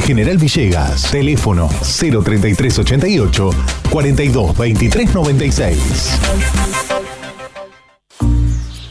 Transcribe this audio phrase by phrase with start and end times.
[0.00, 1.10] General Villegas.
[1.10, 3.50] Teléfono 03388
[3.90, 5.78] 42 23 96.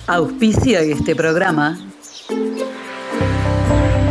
[0.05, 1.79] Auspicia este programa.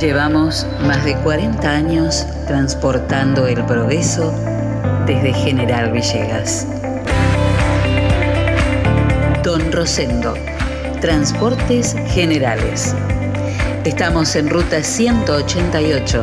[0.01, 4.35] Llevamos más de 40 años transportando el progreso
[5.07, 6.67] desde General Villegas.
[9.45, 10.35] Don Rosendo,
[11.01, 12.97] Transportes Generales.
[13.85, 16.23] Estamos en ruta 188,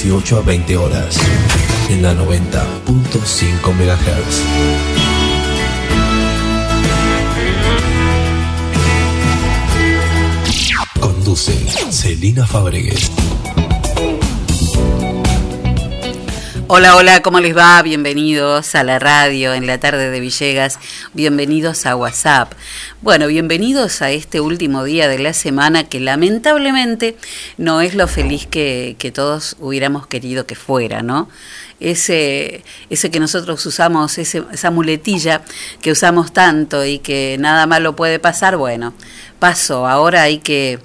[0.00, 1.18] 18 a 20 horas,
[1.90, 4.44] en la 90.5 MHz.
[11.00, 11.52] Conduce
[11.90, 13.10] Celina Fabregues.
[16.70, 17.80] Hola, hola, ¿cómo les va?
[17.80, 20.78] Bienvenidos a la radio en la tarde de Villegas,
[21.14, 22.52] bienvenidos a WhatsApp.
[23.00, 27.16] Bueno, bienvenidos a este último día de la semana que lamentablemente
[27.58, 31.28] no es lo feliz que, que todos hubiéramos querido que fuera, ¿no?
[31.80, 35.42] Ese, ese que nosotros usamos, ese, esa muletilla
[35.80, 38.94] que usamos tanto y que nada malo puede pasar, bueno,
[39.38, 40.80] pasó, ahora hay que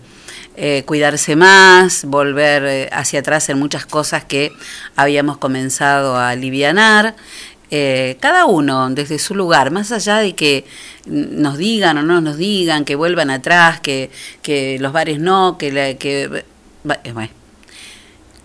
[0.56, 4.51] eh, cuidarse más, volver eh, hacia atrás en muchas cosas que
[4.95, 7.16] habíamos comenzado a alivianar.
[7.75, 10.63] Eh, cada uno desde su lugar, más allá de que
[11.07, 14.11] nos digan o no nos digan, que vuelvan atrás, que,
[14.44, 16.45] que los bares no, que, la- que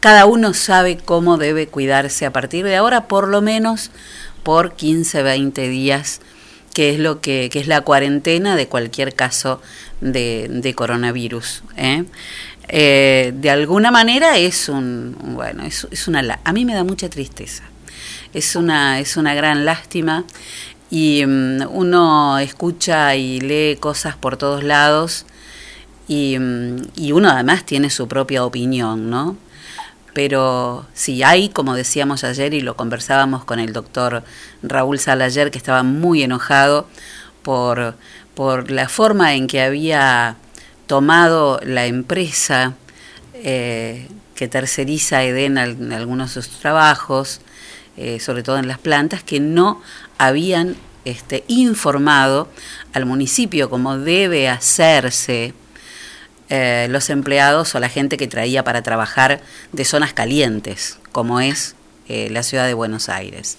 [0.00, 3.90] cada uno sabe cómo debe cuidarse a partir de ahora, por lo menos
[4.42, 6.20] por 15, 20 días,
[6.72, 9.60] que es lo que, que es la cuarentena de cualquier caso
[10.00, 11.64] de, de coronavirus.
[11.76, 12.04] ¿eh?
[12.68, 17.08] Eh, de alguna manera es un, bueno, es, es una, a mí me da mucha
[17.08, 17.64] tristeza.
[18.34, 20.24] Es una, es una gran lástima
[20.90, 25.26] y mm, uno escucha y lee cosas por todos lados
[26.08, 26.36] y,
[26.96, 29.36] y uno además tiene su propia opinión, ¿no?
[30.14, 34.24] Pero si hay, como decíamos ayer y lo conversábamos con el doctor
[34.62, 36.88] Raúl Sala ayer, que estaba muy enojado
[37.42, 37.94] por,
[38.34, 40.36] por la forma en que había
[40.86, 42.74] tomado la empresa
[43.34, 47.40] eh, que terceriza Eden en algunos de sus trabajos,
[47.96, 49.82] eh, sobre todo en las plantas, que no
[50.16, 52.48] habían este, informado
[52.92, 55.54] al municipio como debe hacerse
[56.50, 59.42] eh, los empleados o la gente que traía para trabajar
[59.72, 61.74] de zonas calientes, como es
[62.08, 63.58] eh, la ciudad de Buenos Aires.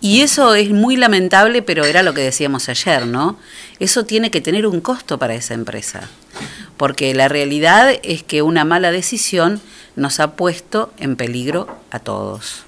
[0.00, 3.38] Y eso es muy lamentable, pero era lo que decíamos ayer, ¿no?
[3.78, 6.10] Eso tiene que tener un costo para esa empresa,
[6.76, 9.60] porque la realidad es que una mala decisión
[9.96, 12.64] nos ha puesto en peligro a todos.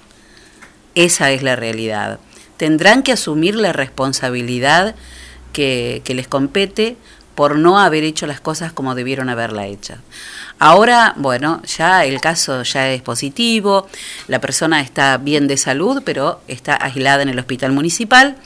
[0.94, 2.20] Esa es la realidad.
[2.56, 4.94] Tendrán que asumir la responsabilidad
[5.52, 6.96] que, que les compete
[7.37, 9.99] por no haber hecho las cosas como debieron haberla hecha.
[10.59, 13.87] Ahora, bueno, ya el caso ya es positivo,
[14.27, 18.37] la persona está bien de salud, pero está aislada en el hospital municipal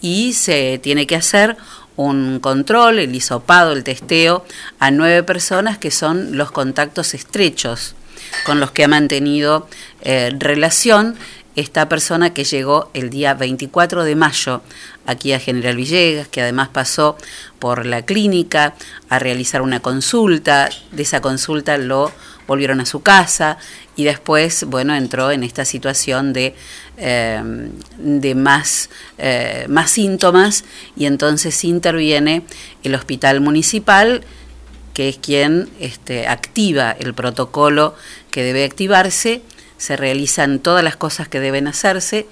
[0.00, 1.56] y se tiene que hacer
[1.96, 4.44] un control, el hisopado, el testeo
[4.78, 7.94] a nueve personas que son los contactos estrechos
[8.44, 9.68] con los que ha mantenido
[10.02, 11.16] eh, relación
[11.56, 14.62] esta persona que llegó el día 24 de mayo
[15.06, 17.16] aquí a General Villegas, que además pasó
[17.58, 18.74] por la clínica
[19.08, 22.12] a realizar una consulta, de esa consulta lo
[22.46, 23.58] volvieron a su casa
[23.96, 26.54] y después, bueno, entró en esta situación de,
[26.96, 27.42] eh,
[27.98, 30.64] de más, eh, más síntomas
[30.96, 32.42] y entonces interviene
[32.82, 34.24] el hospital municipal
[34.94, 37.96] que es quien este, activa el protocolo
[38.30, 39.42] que debe activarse,
[39.76, 42.26] se realizan todas las cosas que deben hacerse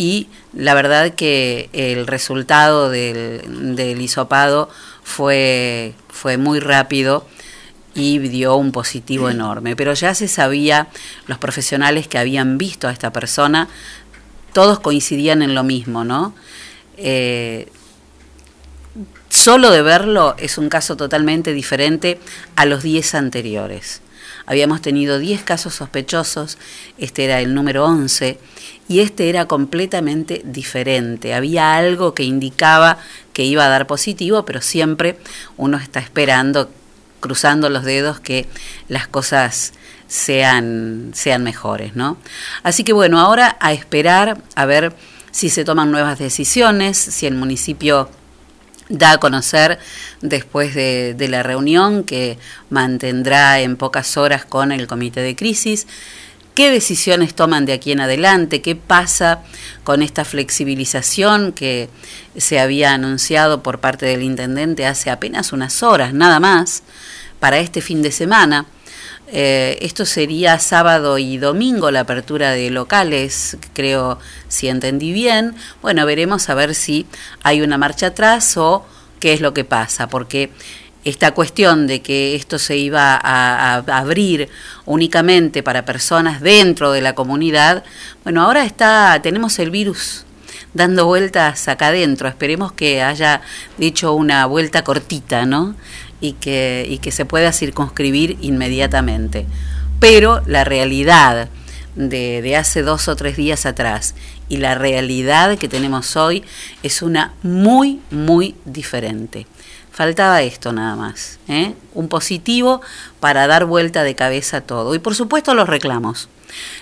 [0.00, 4.70] y la verdad que el resultado del, del hisopado
[5.02, 7.26] fue, fue muy rápido
[7.92, 9.76] y dio un positivo enorme.
[9.76, 10.88] Pero ya se sabía,
[11.26, 13.68] los profesionales que habían visto a esta persona,
[14.54, 16.34] todos coincidían en lo mismo, ¿no?
[16.96, 17.68] Eh,
[19.28, 22.18] solo de verlo es un caso totalmente diferente
[22.56, 24.00] a los 10 anteriores.
[24.50, 26.58] Habíamos tenido 10 casos sospechosos,
[26.98, 28.36] este era el número 11,
[28.88, 31.34] y este era completamente diferente.
[31.34, 32.98] Había algo que indicaba
[33.32, 35.16] que iba a dar positivo, pero siempre
[35.56, 36.68] uno está esperando,
[37.20, 38.48] cruzando los dedos, que
[38.88, 39.72] las cosas
[40.08, 42.18] sean, sean mejores, ¿no?
[42.64, 44.96] Así que bueno, ahora a esperar a ver
[45.30, 48.10] si se toman nuevas decisiones, si el municipio
[48.90, 49.78] da a conocer
[50.20, 52.36] después de, de, la reunión que
[52.68, 55.86] mantendrá en pocas horas con el comité de crisis.
[56.54, 58.60] ¿Qué decisiones toman de aquí en adelante?
[58.60, 59.42] ¿Qué pasa
[59.84, 61.88] con esta flexibilización que
[62.36, 66.82] se había anunciado por parte del intendente hace apenas unas horas, nada más,
[67.38, 68.66] para este fin de semana?
[69.32, 74.18] Eh, esto sería sábado y domingo la apertura de locales, creo,
[74.48, 75.54] si entendí bien.
[75.82, 77.06] Bueno, veremos a ver si
[77.42, 78.84] hay una marcha atrás o
[79.20, 80.50] qué es lo que pasa, porque
[81.04, 84.48] esta cuestión de que esto se iba a, a, abrir
[84.84, 87.84] únicamente para personas dentro de la comunidad,
[88.24, 90.24] bueno, ahora está, tenemos el virus
[90.74, 92.28] dando vueltas acá adentro.
[92.28, 93.40] Esperemos que haya
[93.78, 95.74] dicho una vuelta cortita, ¿no?
[96.20, 99.46] y que, y que se pueda circunscribir inmediatamente.
[99.98, 101.48] Pero la realidad
[101.96, 104.14] de, de, hace dos o tres días atrás
[104.48, 106.44] y la realidad que tenemos hoy
[106.82, 109.46] es una muy, muy diferente.
[109.90, 111.74] Faltaba esto nada más, ¿eh?
[111.94, 112.80] un positivo
[113.18, 114.94] para dar vuelta de cabeza a todo.
[114.94, 116.28] Y por supuesto los reclamos.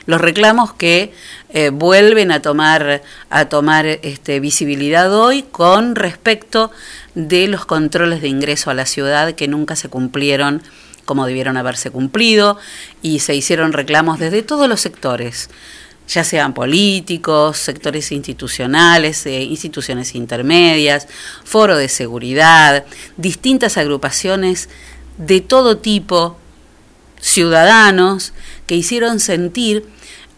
[0.06, 1.12] Los reclamos que
[1.50, 6.70] eh, vuelven a tomar, a tomar este, visibilidad hoy con respecto
[7.15, 10.62] de los controles de ingreso a la ciudad que nunca se cumplieron
[11.05, 12.59] como debieron haberse cumplido
[13.00, 15.49] y se hicieron reclamos desde todos los sectores
[16.09, 21.06] ya sean políticos, sectores institucionales, eh, instituciones intermedias,
[21.44, 22.85] foro de seguridad,
[23.19, 24.71] distintas agrupaciones
[25.19, 26.38] de todo tipo,
[27.20, 28.32] ciudadanos,
[28.67, 29.85] que hicieron sentir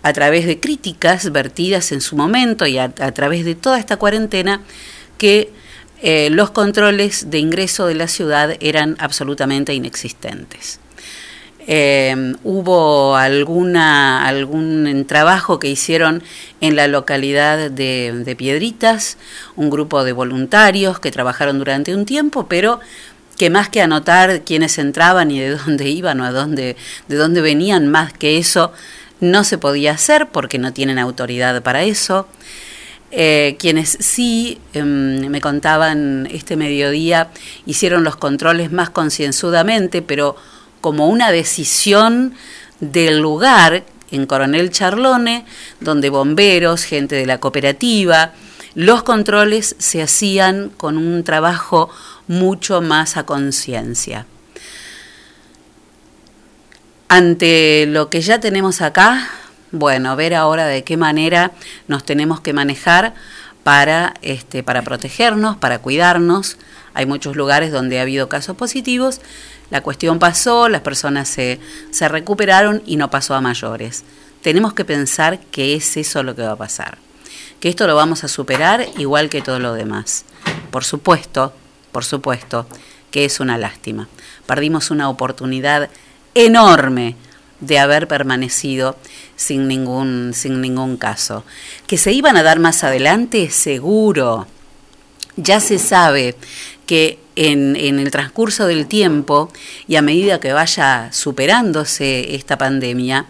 [0.02, 4.62] a través de críticas vertidas en su momento y a, través de toda esta cuarentena
[5.18, 5.52] que
[6.02, 10.80] eh, los controles de ingreso de la ciudad eran absolutamente inexistentes.
[11.66, 16.22] Eh, hubo alguna, algún trabajo que hicieron
[16.60, 19.18] en la localidad de, Piedritas,
[19.56, 22.80] un grupo de voluntarios que trabajaron durante un tiempo, pero
[23.40, 26.76] que más que anotar quiénes entraban y de dónde iban o a dónde,
[27.08, 28.70] de dónde venían, más que eso
[29.20, 32.28] no se podía hacer porque no tienen autoridad para eso.
[33.10, 37.30] Eh, quienes sí eh, me contaban este mediodía
[37.64, 40.36] hicieron los controles más concienzudamente, pero
[40.82, 42.34] como una decisión
[42.80, 45.46] del lugar en Coronel Charlone,
[45.80, 48.34] donde bomberos, gente de la cooperativa,
[48.74, 51.88] los controles se hacían con un trabajo
[52.30, 54.24] mucho más a conciencia.
[57.08, 59.28] Ante lo que ya tenemos acá,
[59.72, 61.50] bueno, ver ahora de qué manera
[61.88, 63.14] nos tenemos que manejar
[63.64, 66.56] para, este, para protegernos, para cuidarnos.
[66.94, 69.20] Hay muchos lugares donde ha habido casos positivos.
[69.70, 71.58] La cuestión pasó, las personas se,
[71.90, 74.04] se recuperaron y no pasó a mayores.
[74.40, 76.98] Tenemos que pensar que es eso lo que va a pasar.
[77.58, 80.24] Que esto lo vamos a superar igual que todo lo demás.
[80.70, 81.52] Por supuesto,
[81.92, 82.66] por supuesto,
[83.10, 84.08] que es una lástima.
[84.46, 85.90] Perdimos una oportunidad
[86.34, 87.16] enorme
[87.60, 88.96] de haber permanecido
[89.36, 91.44] sin ningún, sin ningún caso.
[91.86, 94.46] Que se iban a dar más adelante, seguro,
[95.36, 96.36] ya se sabe
[96.86, 99.52] que en, en, el transcurso del tiempo
[99.86, 103.26] y a medida que vaya superándose esta pandemia,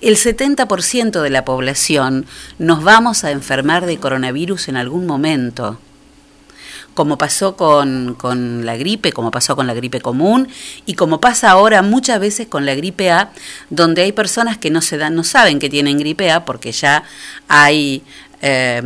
[0.00, 2.26] el 70% de la población
[2.58, 5.78] nos vamos a enfermar de coronavirus en algún momento
[6.94, 10.48] como pasó con, con, la gripe, como pasó con la gripe común
[10.86, 13.32] y como pasa ahora muchas veces con la gripe A,
[13.68, 17.02] donde hay personas que no se dan, no saben que tienen gripe A porque ya
[17.48, 18.02] hay,
[18.40, 18.82] eh,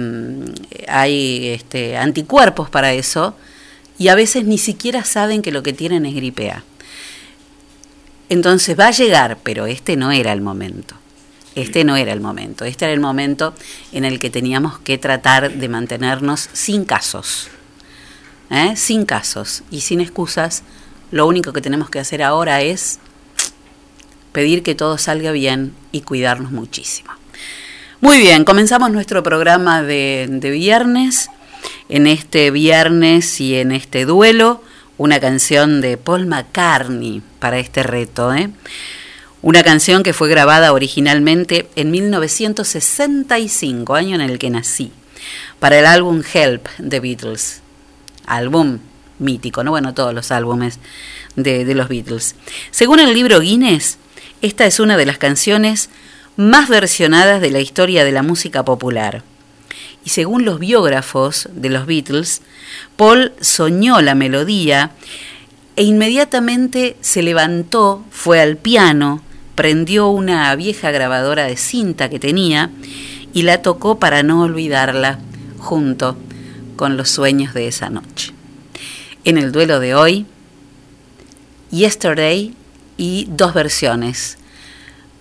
[0.89, 3.37] hay este, anticuerpos para eso
[3.99, 6.65] y a veces ni siquiera saben que lo que tienen es gripe A.
[8.31, 10.95] Entonces va a llegar, pero este no era el momento.
[11.55, 12.65] Este no era el momento.
[12.65, 13.55] Este era el momento
[13.93, 17.49] en el que teníamos que tratar de mantenernos sin casos
[18.51, 18.75] ¿eh?
[18.77, 20.63] sin casos y sin excusas.
[21.11, 22.99] Lo único que tenemos que hacer ahora es
[24.33, 27.11] pedir que todo salga bien y cuidarnos muchísimo.
[28.01, 31.31] Muy bien, comenzamos nuestro programa de, de viernes.
[31.89, 34.63] En este viernes y en este duelo,
[34.99, 38.33] una canción de Paul McCartney para este reto.
[38.35, 38.51] ¿eh?
[39.43, 44.93] Una canción que fue grabada originalmente en 1965, año en el que nací,
[45.59, 47.63] para el álbum Help de Beatles
[48.29, 48.79] álbum
[49.19, 49.71] mítico, ¿no?
[49.71, 50.79] Bueno, todos los álbumes
[51.37, 52.37] de, de los Beatles.
[52.71, 53.99] Según el libro Guinness,
[54.43, 55.91] esta es una de las canciones
[56.37, 59.23] más versionadas de la historia de la música popular.
[60.05, 62.43] Y según los biógrafos de los Beatles,
[62.97, 64.93] Paul soñó la melodía
[65.75, 69.23] e inmediatamente se levantó, fue al piano,
[69.55, 72.71] prendió una vieja grabadora de cinta que tenía
[73.33, 75.19] y la tocó para no olvidarla
[75.59, 76.17] junto
[76.79, 78.33] con los sueños de esa noche.
[79.25, 80.27] En el duelo de hoy,
[81.71, 82.55] Yesterday
[82.97, 84.39] y dos versiones,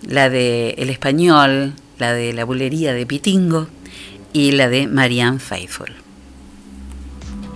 [0.04, 3.68] la de El Español, la de La Bulería de Pitingo
[4.34, 6.07] y la de Marianne Faithful.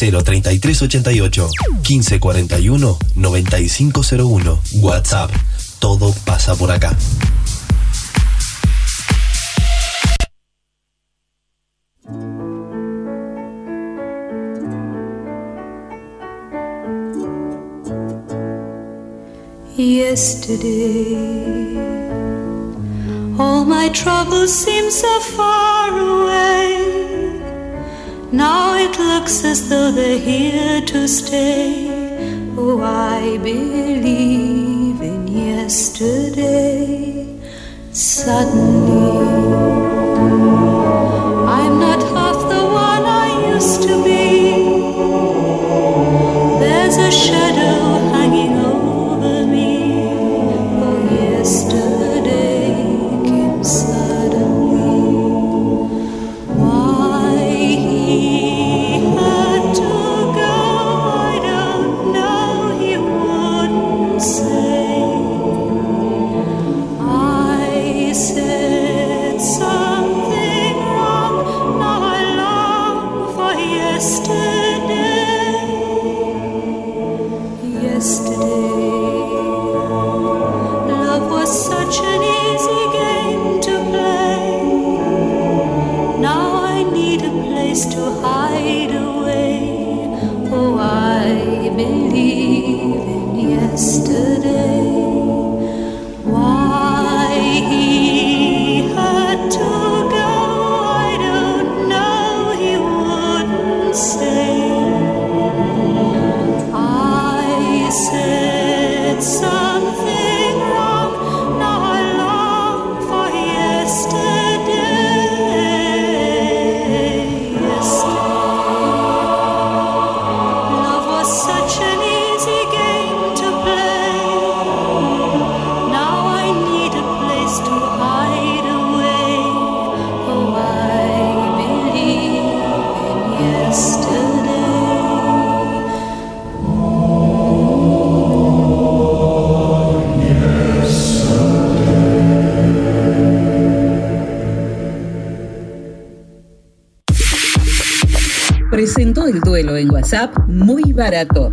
[0.00, 1.48] 03388
[1.82, 5.30] 1541 9501 WhatsApp.
[5.78, 6.96] Todo pasa por acá.
[20.10, 21.76] yesterday.
[23.38, 26.59] All my troubles seem so far away.
[28.98, 31.88] Looks as though they're here to stay.
[32.56, 37.26] Oh, I believe in yesterday.
[37.92, 39.89] Suddenly,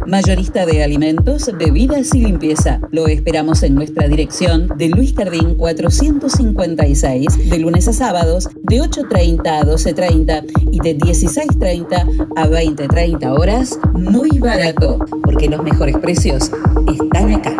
[0.05, 2.79] Mayorista de alimentos, bebidas y limpieza.
[2.91, 9.47] Lo esperamos en nuestra dirección de Luis Cardín 456, de lunes a sábados, de 8.30
[9.47, 13.79] a 12.30 y de 16.30 a 20.30 horas.
[13.93, 16.51] Muy barato, porque los mejores precios
[16.87, 17.55] están acá.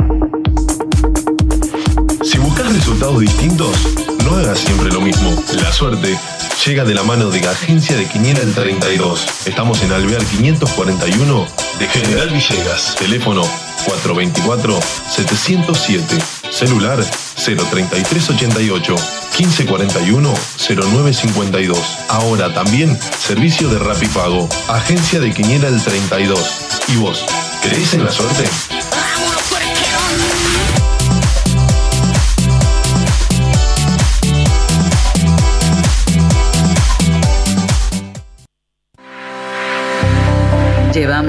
[2.22, 3.76] Si buscas resultados distintos,
[4.24, 5.32] no hagas siempre lo mismo.
[5.64, 6.16] La suerte
[6.64, 9.48] llega de la mano de Agencia de Quiniela el 32.
[9.48, 12.96] Estamos en Alvear 541 de General Villegas.
[12.96, 13.42] Teléfono
[13.86, 16.04] 424-707.
[16.50, 17.00] Celular
[17.36, 18.96] 03388
[19.38, 21.80] 1541 0952.
[22.10, 24.50] Ahora también servicio de Rapipago.
[24.68, 26.62] Agencia de Quiniela el 32.
[26.90, 27.26] ¿Y vos?
[27.62, 28.44] ¿Crees en la suerte?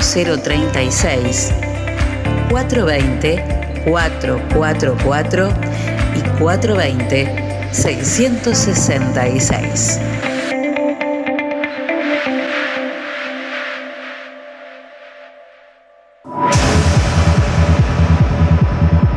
[0.00, 1.52] 036
[2.50, 3.54] 420
[3.84, 5.48] 444
[6.16, 7.28] y 420
[7.72, 10.00] 666.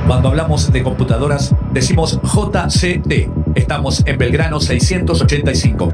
[0.08, 3.30] Cuando hablamos de computadoras, decimos JCT.
[3.56, 5.94] Estamos en Belgrano 685.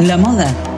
[0.00, 0.77] La moda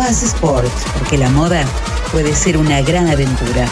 [0.01, 1.63] Joas Sport, porque la moda
[2.11, 3.67] puede ser una gran aventura.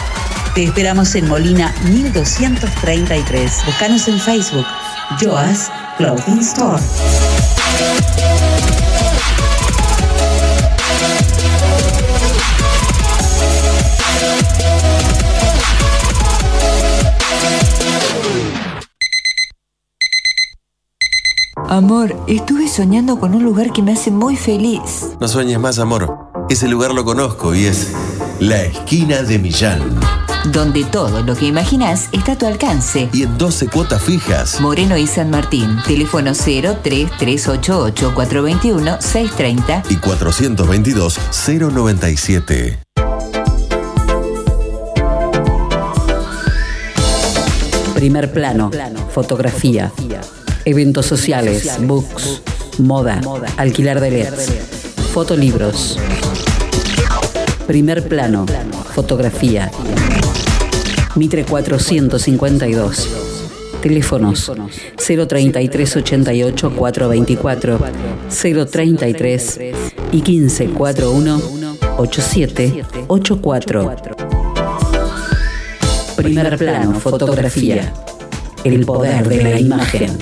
[0.54, 3.62] Te esperamos en Molina 1233.
[3.66, 4.66] Búscanos en Facebook.
[5.20, 6.80] Joas Clothing Store.
[21.70, 25.16] Amor, estuve soñando con un lugar que me hace muy feliz.
[25.20, 26.19] No sueñes más, amor.
[26.50, 27.92] Ese lugar lo conozco y es
[28.40, 30.00] la esquina de Millán.
[30.52, 33.08] Donde todo lo que imaginas está a tu alcance.
[33.12, 34.60] Y en 12 cuotas fijas.
[34.60, 35.78] Moreno y San Martín.
[35.86, 42.80] Teléfono 03388 421 630 Y 422 097.
[47.94, 48.72] Primer plano,
[49.14, 49.92] fotografía,
[50.64, 52.42] eventos sociales, books,
[52.78, 53.20] moda,
[53.56, 54.50] alquilar de LEDs,
[55.12, 55.96] fotolibros.
[57.70, 58.46] Primer plano,
[58.96, 59.70] fotografía.
[61.14, 63.08] Mitre 452.
[63.80, 64.50] Teléfonos
[64.96, 67.78] 033 88 424
[68.68, 69.60] 033
[70.10, 71.40] y 1541
[71.96, 74.16] 8784.
[76.16, 77.92] Primer plano, fotografía.
[78.64, 80.18] El poder de la imagen.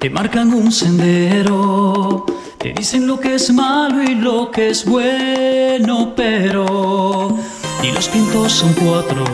[0.00, 2.26] Te marcan un sendero,
[2.58, 7.38] te dicen lo que es malo y lo que es bueno, pero
[7.80, 9.24] ni los pintos son cuatro,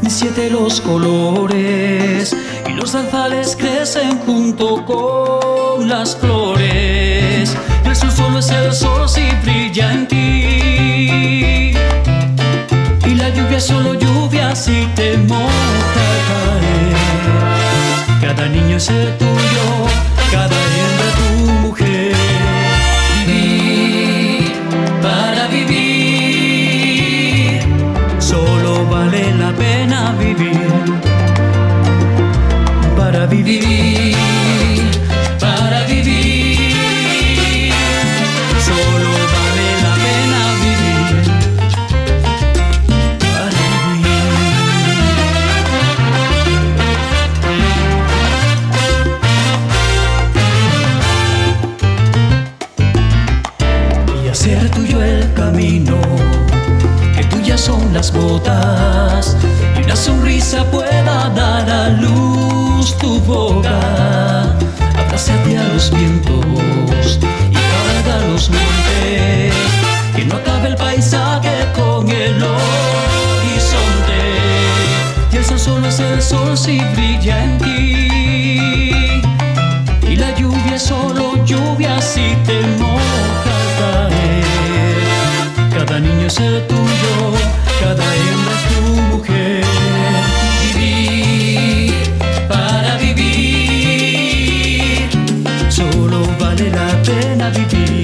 [0.00, 2.34] ni siete los colores,
[2.66, 7.54] y los zarzales crecen junto con las flores.
[7.84, 10.16] El sol solo es el sol si brilla en ti.
[13.06, 15.50] Y la lluvia es solo lluvia si te moja
[16.28, 17.69] caer.
[18.20, 19.88] Cada niño es tuyo,
[20.30, 21.28] cada hembra tu
[21.66, 22.14] mujer.
[23.26, 24.52] Vivir
[25.02, 26.60] para vivir,
[28.18, 31.00] solo vale la pena vivir.
[32.96, 34.09] Para vivir,
[58.32, 63.76] y una sonrisa pueda dar a luz tu boca.
[64.96, 67.18] Abrázate a los vientos
[67.50, 69.52] y carga los montes,
[70.14, 74.20] que no acabe el paisaje con el horizonte.
[75.32, 78.92] Y el sol es el sol si brilla en ti.
[80.08, 84.19] Y la lluvia es solo lluvia si te moja al caer.
[85.90, 87.32] Cada niño es el tuyo,
[87.80, 89.64] cada hembra es tu mujer.
[90.76, 91.92] Vivir
[92.48, 94.38] para vivir,
[95.68, 97.99] solo vale la pena vivir.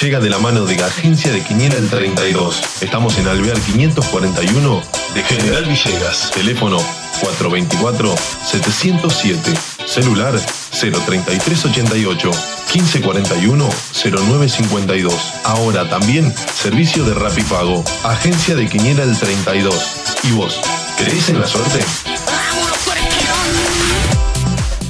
[0.00, 2.80] Llega de la mano de la agencia de Quiniela el 32.
[2.80, 4.82] Estamos en Alvear 541
[5.14, 6.30] de General Villegas.
[6.30, 6.78] Teléfono
[7.20, 9.54] 424-707.
[9.84, 12.30] Celular 03388
[12.70, 15.12] 1541-0952.
[15.44, 17.84] Ahora también servicio de Rapipago.
[18.04, 19.74] Agencia de Quiniela el 32.
[20.22, 20.62] ¿Y vos?
[20.96, 21.84] ¿Crees en la suerte?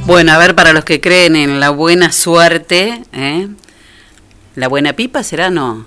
[0.06, 3.48] Bueno, a ver, para los que creen en la buena suerte, ¿eh?
[4.56, 5.50] ¿La buena pipa será?
[5.50, 5.84] No.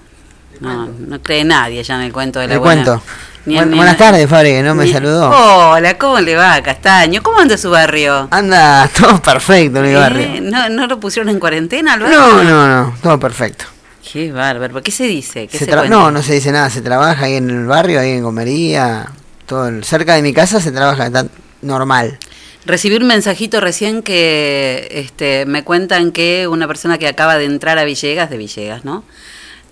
[0.59, 3.03] No, no cree nadie ya en el cuento de la El buena cuento.
[3.45, 5.29] ni- buenas tardes, Fabri, que no me ni- saludó.
[5.29, 7.21] Hola, ¿cómo le va, Castaño?
[7.23, 8.27] ¿Cómo anda su barrio?
[8.31, 9.95] Anda todo perfecto en mi ¿Eh?
[9.95, 10.41] barrio.
[10.41, 12.19] ¿No, ¿No lo pusieron en cuarentena al barrio?
[12.19, 13.65] No, no, no, todo perfecto.
[14.09, 14.81] Qué bárbaro.
[14.83, 15.47] ¿Qué se dice?
[15.47, 18.23] ¿Qué Se no, no se dice nada, se trabaja ahí en el barrio, ahí en
[18.23, 19.07] comería,
[19.47, 21.29] todo el- cerca de mi casa se trabaja tan
[21.63, 22.19] normal.
[22.65, 27.77] Recibí un mensajito recién que este, me cuentan que una persona que acaba de entrar
[27.77, 29.03] a Villegas, de Villegas, ¿no?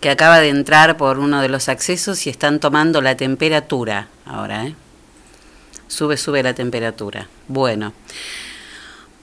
[0.02, 4.66] Que acaba de entrar por uno de los accesos y están tomando la temperatura ahora,
[4.66, 4.76] ¿eh?
[5.88, 7.28] Sube, sube la temperatura.
[7.48, 7.94] Bueno.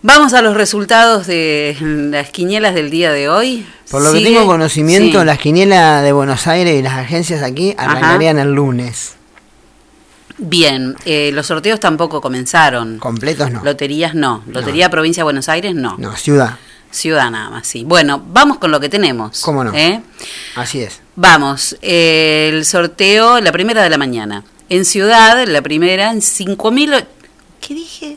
[0.01, 1.77] Vamos a los resultados de
[2.13, 3.67] las quinielas del día de hoy.
[3.91, 5.27] Por lo que tengo conocimiento, sí.
[5.27, 9.18] las quinielas de Buenos Aires y las agencias aquí arrancarían el lunes.
[10.39, 12.99] Bien, eh, los sorteos tampoco comenzaron.
[12.99, 13.63] Completos no.
[13.65, 14.45] Loterías no.
[14.47, 15.97] Lotería Provincia de Buenos Aires no.
[15.99, 16.57] No, ciudad.
[16.91, 17.85] Ciudad nada más, sí.
[17.85, 19.41] Bueno, vamos con lo que tenemos.
[19.43, 19.75] ¿Cómo no?
[19.75, 20.01] ¿eh?
[20.55, 21.01] Así es.
[21.17, 24.45] Vamos, eh, el sorteo, la primera de la mañana.
[24.71, 27.05] En Ciudad, la primera en 5.000...
[27.61, 28.17] ¿Qué dije?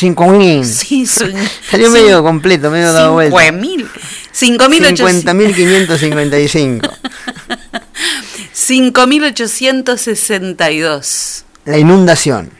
[0.00, 0.64] 5.000.
[0.64, 1.32] Sí, son-
[1.70, 3.34] Salió sí, medio completo, medio dado vuelta.
[3.36, 3.88] 5.000.
[4.32, 5.24] 5.800.
[5.24, 6.90] 50.555.
[8.54, 11.44] 5.862.
[11.64, 12.50] La inundación.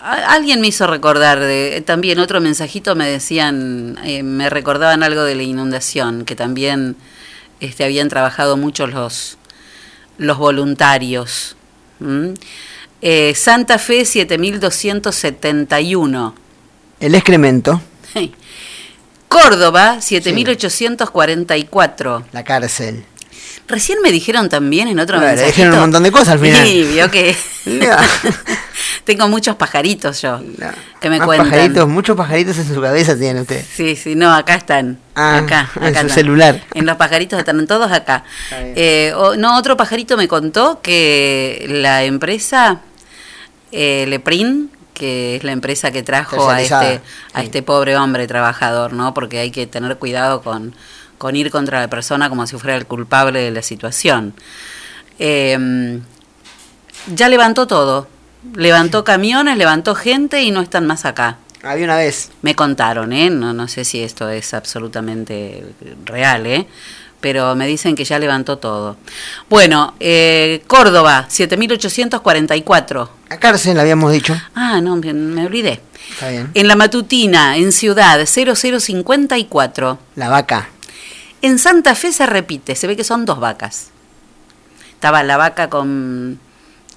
[0.00, 5.34] Alguien me hizo recordar de, también otro mensajito me decían, eh, me recordaban algo de
[5.34, 6.96] la inundación, que también
[7.60, 9.36] este, habían trabajado mucho los,
[10.16, 11.56] los voluntarios.
[12.00, 12.30] ¿Mm?
[13.02, 16.34] Eh, Santa Fe 7271.
[17.00, 17.80] El excremento.
[19.28, 22.24] Córdoba 7844.
[22.32, 23.04] La cárcel.
[23.66, 25.46] Recién me dijeron también en otro mensajito.
[25.48, 26.64] dijeron un montón de cosas al final.
[26.66, 27.36] Sí, vio que
[29.04, 30.40] tengo muchos pajaritos yo
[31.00, 31.50] que me Más cuentan.
[31.50, 33.64] pajaritos, muchos pajaritos en su cabeza tiene usted.
[33.74, 34.98] Sí, sí, no, acá están.
[35.14, 36.10] Ah, acá, en acá su están.
[36.10, 36.62] celular.
[36.74, 38.24] En los pajaritos están todos acá.
[38.52, 42.80] Eh, o- no, otro pajarito me contó que la empresa
[43.72, 47.00] eh, Leprin, que es la empresa que trajo a este,
[47.32, 49.14] a este pobre hombre trabajador, ¿no?
[49.14, 50.74] Porque hay que tener cuidado con,
[51.18, 54.34] con ir contra la persona como si fuera el culpable de la situación.
[55.18, 56.00] Eh,
[57.14, 58.08] ya levantó todo.
[58.54, 61.38] Levantó camiones, levantó gente y no están más acá.
[61.62, 62.30] Había una vez.
[62.42, 63.30] Me contaron, ¿eh?
[63.30, 65.64] No, no sé si esto es absolutamente
[66.04, 66.66] real, ¿eh?
[67.20, 68.96] Pero me dicen que ya levantó todo.
[69.50, 73.08] Bueno, eh, Córdoba, 7.844.
[73.28, 74.40] La cárcel, habíamos dicho.
[74.54, 75.80] Ah, no, me, me olvidé.
[76.12, 76.50] Está bien.
[76.54, 79.98] En La Matutina, en Ciudad, 0054.
[80.14, 80.68] La vaca.
[81.42, 83.88] En Santa Fe se repite, se ve que son dos vacas.
[84.92, 86.38] Estaba la vaca con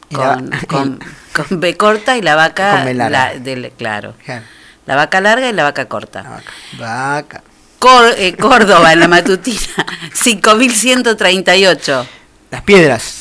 [0.10, 1.00] la con,
[1.50, 4.16] con, B corta y la vaca la- del- claro.
[4.26, 4.44] Claro.
[4.88, 6.42] La vaca larga y la vaca corta.
[6.80, 7.44] Vaca.
[7.78, 9.60] Cor- eh, Córdoba, en la matutina,
[10.14, 12.06] 5.138.
[12.50, 13.18] Las piedras.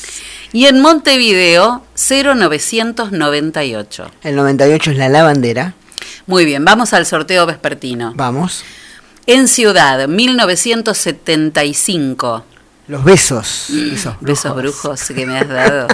[0.53, 4.09] Y en Montevideo, 0.998.
[4.23, 5.73] El 98 es la lavandera.
[6.27, 8.13] Muy bien, vamos al sorteo vespertino.
[8.15, 8.63] Vamos.
[9.27, 12.45] En Ciudad, 1975.
[12.87, 13.69] Los besos.
[13.69, 15.87] Esos Besos brujos que me has dado.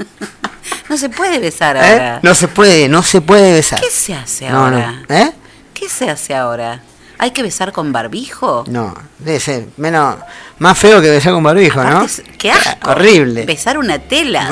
[0.88, 1.80] no se puede besar ¿Eh?
[1.80, 2.20] ahora.
[2.22, 3.80] No se puede, no se puede besar.
[3.80, 5.02] ¿Qué se hace No, ahora?
[5.08, 5.14] no.
[5.14, 5.32] ¿Eh?
[5.74, 6.80] ¿Qué se hace ahora?
[7.18, 8.64] ¿Hay que besar con barbijo?
[8.68, 10.16] No, debe ser menos,
[10.58, 12.04] más feo que besar con barbijo, ¿no?
[12.04, 12.90] Es- ¡Qué asco!
[12.90, 13.44] Horrible.
[13.46, 14.48] Besar una tela.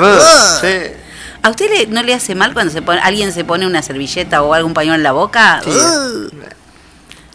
[0.61, 0.67] Sí.
[1.41, 4.41] ¿A usted le- no le hace mal cuando se pone, alguien se pone una servilleta
[4.43, 5.61] o algún pañuelo en la boca?
[5.63, 5.71] Sí.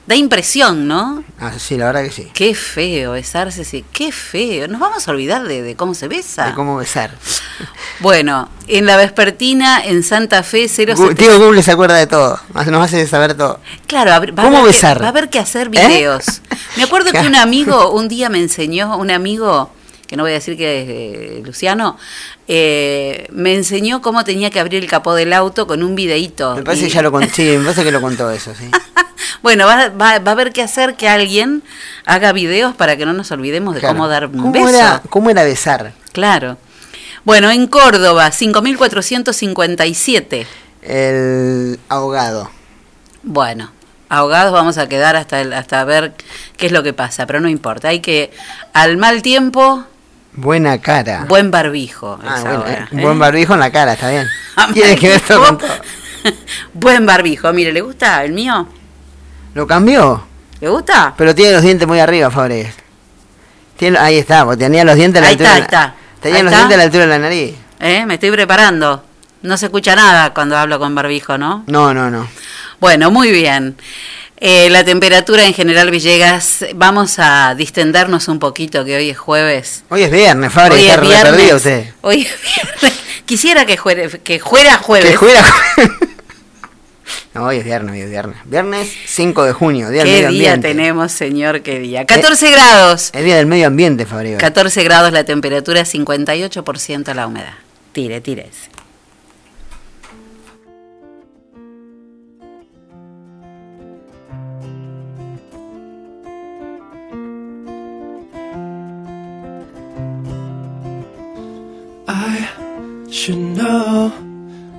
[0.09, 1.23] Da impresión, ¿no?
[1.38, 2.31] Ah, sí, la verdad que sí.
[2.33, 3.85] Qué feo besarse, sí.
[3.92, 4.66] Qué feo.
[4.66, 6.47] Nos vamos a olvidar de, de cómo se besa.
[6.47, 7.11] De cómo besar.
[8.01, 10.94] Bueno, en la vespertina, en Santa Fe, 070.
[11.03, 12.38] Gu- Tío Google se acuerda de todo.
[12.55, 13.59] Nos hace saber todo.
[13.88, 14.97] Claro, a ver, va, ¿Cómo a haber besar?
[14.99, 15.71] Que, va a haber que hacer ¿Eh?
[15.71, 16.25] videos.
[16.77, 19.73] Me acuerdo que un amigo un día me enseñó, un amigo,
[20.07, 21.99] que no voy a decir que es eh, Luciano,
[22.47, 26.55] eh, me enseñó cómo tenía que abrir el capó del auto con un videíto.
[26.55, 27.35] Me parece Y- que ya lo contó.
[27.35, 28.71] Sí, me parece que lo contó eso, sí.
[29.42, 31.62] Bueno, va, va- va a haber que hacer que alguien
[32.05, 33.94] haga videos para que no nos olvidemos de Claro.
[33.94, 34.68] cómo dar un ¿Cómo beso.
[34.68, 35.92] Era, ¿Cómo era besar?
[36.12, 36.59] Claro.
[37.24, 40.46] Bueno, en Córdoba, 5.457.
[40.83, 42.51] El ahogado.
[43.22, 43.70] Bueno,
[44.09, 46.14] ahogados vamos a quedar hasta, el- hasta ver
[46.57, 47.88] qué es lo que pasa, pero no importa.
[47.88, 48.33] Hay que,
[48.72, 49.85] al mal tiempo,
[50.33, 51.24] Buena cara.
[51.29, 52.18] buen barbijo.
[52.24, 53.03] Ah, bueno, eh, un ¿eh?
[53.03, 54.27] buen barbijo en la cara, está bien.
[54.72, 55.74] Tiene que ver todo con barbijo.
[55.74, 55.83] todo.
[56.74, 57.53] Buen barbijo.
[57.53, 58.66] Mire, ¿le gusta el mío?
[59.59, 60.23] ¿Lo cambió?
[60.61, 61.12] ¿Le gusta?
[61.16, 62.73] Pero tiene los dientes muy arriba, Fabres.
[63.77, 65.59] Tiene, ahí está, porque tenía los dientes a la Ahí altura.
[65.59, 65.94] está, ahí está.
[66.21, 66.59] Tenía Ahí los está.
[66.61, 67.55] dientes a la altura de la nariz.
[67.81, 68.07] ¿Eh?
[68.07, 69.03] Me estoy preparando.
[69.42, 71.64] No se escucha nada cuando hablo con barbijo, ¿no?
[71.66, 72.29] No, no, no.
[72.79, 73.77] Bueno, muy bien.
[74.37, 79.83] Eh, la temperatura en general Villegas, vamos a distendernos un poquito, que hoy es jueves.
[79.88, 81.33] Hoy es viernes, Fabres, Hoy está es viernes.
[81.33, 81.90] perdido usted.
[82.03, 83.01] Hoy es viernes.
[83.27, 85.11] Quisiera que, juere- que fuera jueves.
[85.11, 85.42] Que fuera.
[85.42, 86.18] no,
[87.42, 88.37] hoy es viernes, hoy es viernes.
[88.44, 90.68] Viernes 5 de junio, día del ¿Qué medio día ambiente.
[90.68, 91.62] tenemos, señor?
[91.62, 92.05] ¿Qué día?
[92.07, 93.11] 14 grados.
[93.14, 94.38] El día del medio ambiente, Fabres.
[94.38, 97.55] 14 grados la temperatura, 58% la humedad.
[97.92, 98.70] Tire, tire ese.
[112.07, 112.48] I
[113.11, 114.09] should know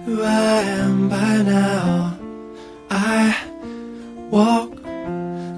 [0.05, 2.18] who I am by now.
[2.89, 3.35] I
[4.31, 4.71] walk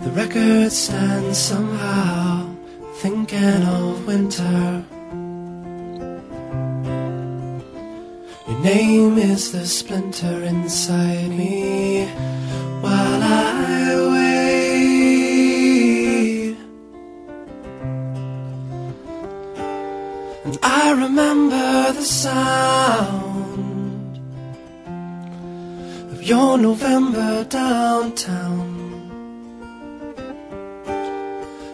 [0.03, 2.53] the record stands somehow,
[2.95, 4.83] thinking of winter.
[8.47, 12.07] Your name is the splinter inside me
[12.81, 15.21] while I wait.
[20.43, 23.30] And I remember the sound
[26.21, 28.77] your November downtown.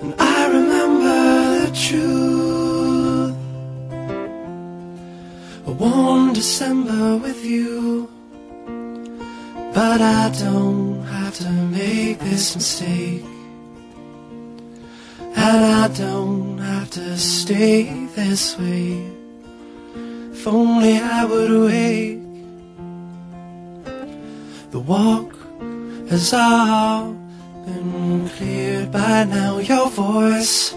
[0.02, 3.36] And I remember the truth.
[5.66, 8.10] A warm December with you.
[9.74, 13.26] But I don't have to make this mistake.
[15.36, 19.12] And I don't have to stay this way.
[20.32, 22.27] If only I would wake.
[24.88, 25.36] Walk
[26.10, 27.12] has all
[27.66, 29.58] been cleared by now.
[29.58, 30.74] Your voice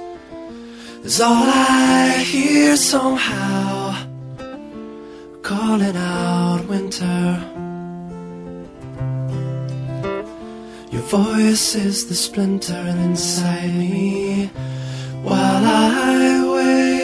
[1.05, 3.95] is all I hear somehow.
[5.43, 7.41] Calling out winter.
[10.91, 14.51] Your voice is the splinter inside me
[15.23, 17.00] while I wait.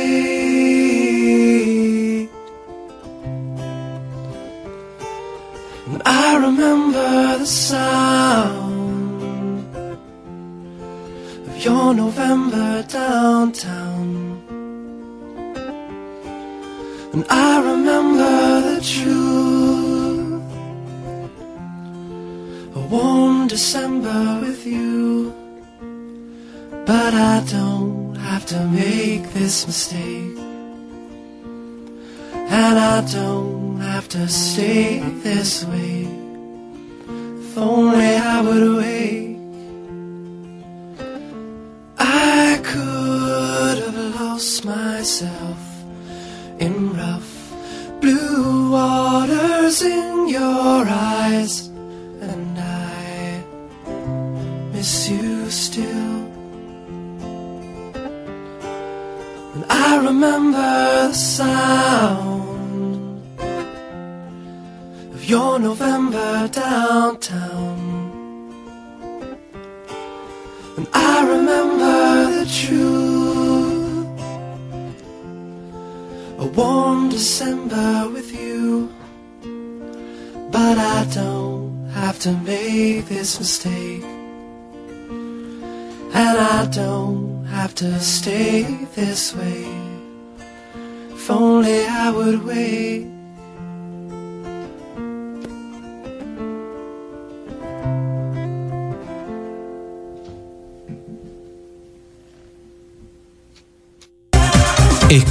[7.46, 8.66] Sound
[11.48, 14.42] of your November downtown.
[17.12, 20.42] And I remember the truth.
[22.74, 25.32] A warm December with you.
[26.84, 30.36] But I don't have to make this mistake.
[32.48, 35.95] And I don't have to stay this way.
[37.56, 39.38] If only I would wait.
[41.98, 45.58] I could have lost myself
[46.58, 47.32] in rough
[48.02, 51.68] blue waters in your eyes,
[52.20, 53.42] and I
[54.74, 56.18] miss you still.
[59.54, 62.35] And I remember the sound
[65.26, 67.78] your November downtown.
[70.76, 74.06] And I remember the truth.
[76.38, 78.88] A warm December with you.
[80.52, 84.04] But I don't have to make this mistake.
[86.14, 88.62] And I don't have to stay
[88.94, 89.66] this way.
[91.10, 93.15] If only I would wait.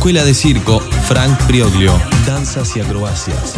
[0.05, 1.91] Escuela de Circo Frank Prioglio.
[2.27, 3.55] Danzas y acrobacias.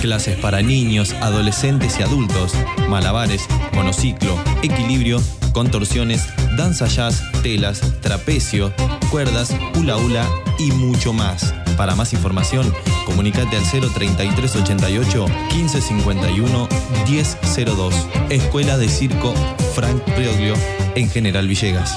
[0.00, 2.52] Clases para niños, adolescentes y adultos.
[2.88, 5.20] Malabares, monociclo, equilibrio,
[5.52, 8.72] contorsiones, danza jazz, telas, trapecio,
[9.10, 10.24] cuerdas, hula hula
[10.60, 11.52] y mucho más.
[11.76, 12.72] Para más información,
[13.04, 15.26] comunicate al 03388
[15.56, 16.68] 1551
[17.08, 17.94] 1002.
[18.30, 19.34] Escuela de Circo
[19.74, 20.54] Frank Prioglio
[20.94, 21.96] en General Villegas.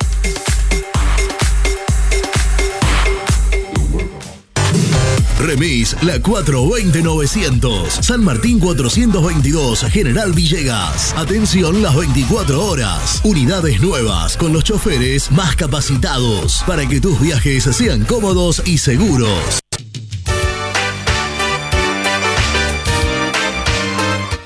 [5.51, 7.89] Remis La 420-900.
[8.01, 11.13] San Martín 422, General Villegas.
[11.17, 13.19] Atención las 24 horas.
[13.25, 19.59] Unidades nuevas con los choferes más capacitados para que tus viajes sean cómodos y seguros.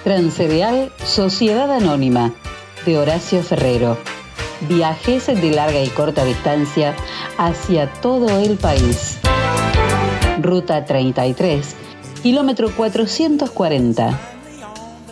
[0.04, 2.34] Transcereal Sociedad Anónima
[2.84, 4.00] de Horacio Ferrero.
[4.68, 6.96] Viajes de larga y corta distancia
[7.38, 9.20] hacia todo el país.
[10.46, 11.76] Ruta 33,
[12.22, 14.20] kilómetro 440.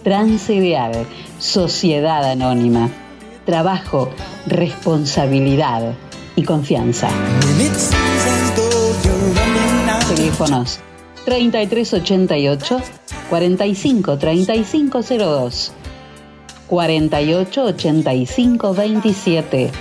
[0.04, 1.08] Transideal,
[1.40, 2.92] Sociedad Anónima.
[3.44, 4.12] Trabajo,
[4.46, 5.96] responsabilidad
[6.36, 7.10] y confianza.
[10.16, 10.80] Teléfonos
[11.26, 12.78] 3388
[13.32, 15.72] 45 3502
[16.68, 19.72] 48 85 27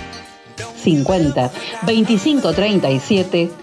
[0.83, 1.51] 50
[1.85, 3.62] 25 37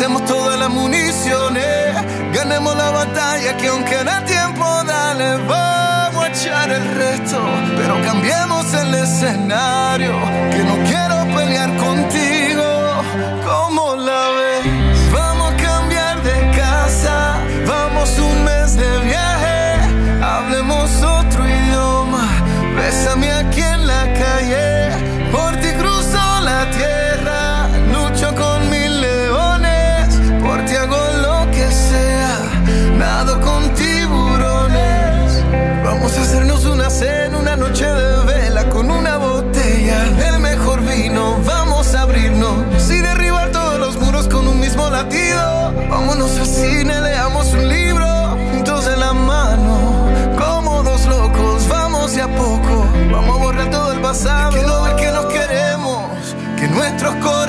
[0.00, 1.94] Gastemos todas las municiones,
[2.32, 7.38] ganemos la batalla que aunque da tiempo, dale, vamos a echar el resto.
[7.76, 10.14] Pero cambiemos el escenario,
[10.52, 11.19] que no quiero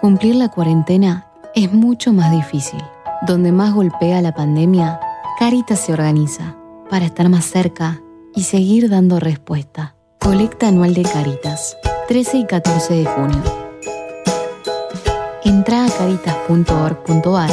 [0.00, 2.82] cumplir la cuarentena es mucho más difícil.
[3.26, 5.00] Donde más golpea la pandemia,
[5.38, 6.56] Caritas se organiza
[6.90, 8.00] para estar más cerca
[8.34, 9.94] y seguir dando respuesta.
[10.20, 11.76] Colecta anual de Caritas,
[12.08, 13.42] 13 y 14 de junio.
[15.44, 17.50] Entra a caritas.org.ar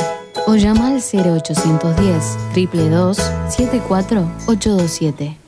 [0.48, 3.18] o llama al 0810 322
[3.50, 5.41] 74827.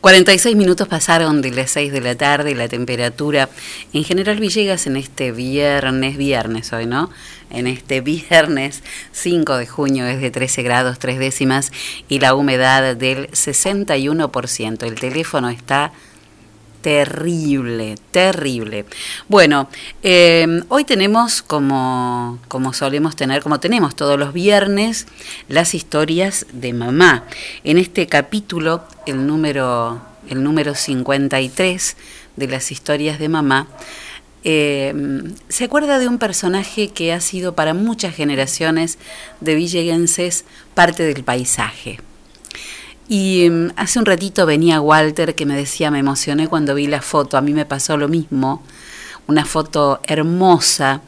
[0.00, 3.48] 46 minutos pasaron de las 6 de la tarde, la temperatura
[3.92, 7.10] en General Villegas en este viernes, viernes hoy, ¿no?
[7.50, 8.82] En este viernes
[9.12, 11.72] 5 de junio es de 13 grados 3 décimas
[12.08, 14.82] y la humedad del 61%.
[14.84, 15.92] El teléfono está
[16.80, 18.84] terrible, terrible.
[19.28, 19.68] Bueno,
[20.02, 25.06] eh, hoy tenemos como, como solemos tener, como tenemos todos los viernes,
[25.48, 27.24] las historias de mamá.
[27.64, 31.96] En este capítulo, el número, el número 53
[32.36, 33.68] de las historias de mamá,
[34.48, 34.94] eh,
[35.48, 38.98] se acuerda de un personaje que ha sido para muchas generaciones
[39.40, 41.98] de villeguenses parte del paisaje.
[43.08, 47.02] Y mm, hace un ratito venía Walter que me decía, me emocioné cuando vi la
[47.02, 48.62] foto, a mí me pasó lo mismo,
[49.26, 51.02] una foto hermosa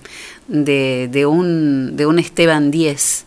[0.46, 3.24] de, de, un, de un Esteban Díez,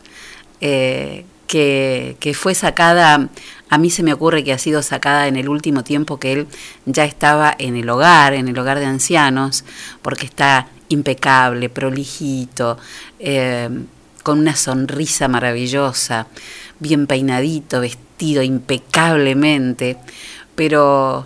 [0.62, 3.30] eh, que, que fue sacada,
[3.70, 6.48] a mí se me ocurre que ha sido sacada en el último tiempo que él
[6.86, 9.66] ya estaba en el hogar, en el hogar de ancianos,
[10.02, 12.78] porque está impecable, prolijito,
[13.20, 13.70] eh,
[14.24, 16.28] con una sonrisa maravillosa,
[16.80, 19.98] bien peinadito, vestido impecablemente,
[20.56, 21.26] pero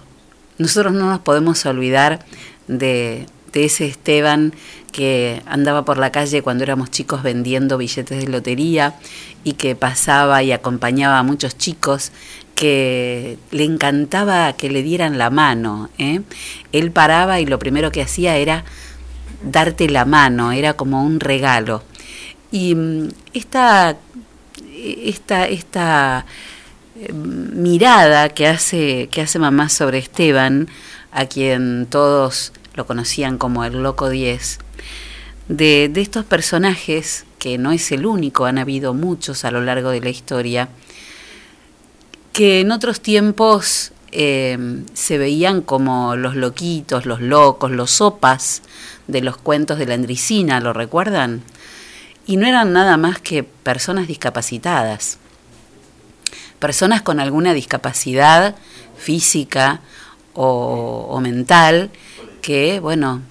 [0.58, 2.26] nosotros no nos podemos olvidar
[2.68, 4.54] de, ese Esteban
[4.92, 8.96] que andaba por la calle cuando éramos chicos vendiendo billetes de lotería
[9.46, 12.12] y que pasaba y acompañaba a muchos chicos
[12.54, 15.90] que le encantaba que le dieran la mano.
[15.98, 16.22] ¿eh?
[16.74, 18.66] Él paraba y lo primero que hacía era
[19.42, 21.84] darte la mano, era como un regalo.
[22.52, 23.96] Y mm, esta,
[25.04, 26.26] esta, esta
[27.14, 30.68] mirada que hace, que hace mamá sobre Esteban,
[31.12, 34.60] a quien todos lo conocían como el Loco 10,
[35.48, 39.90] de, de estos personajes, que no es el único, han habido muchos a lo largo
[39.90, 40.70] de la historia,
[42.34, 48.62] que en otros tiempos eh, se veían como los loquitos, los locos, los sopas
[49.08, 51.44] de los cuentos de la Andricina, ¿lo recuerdan?
[52.26, 55.20] Y no eran nada más que personas discapacitadas,
[56.60, 58.56] personas con alguna discapacidad
[58.98, 59.82] física
[60.34, 61.92] o, mental
[62.42, 63.22] que, bueno,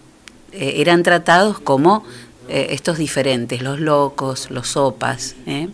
[0.53, 2.05] eh, eran tratados como
[2.49, 5.35] eh, estos diferentes, los locos, los sopas.
[5.47, 5.69] ¿eh?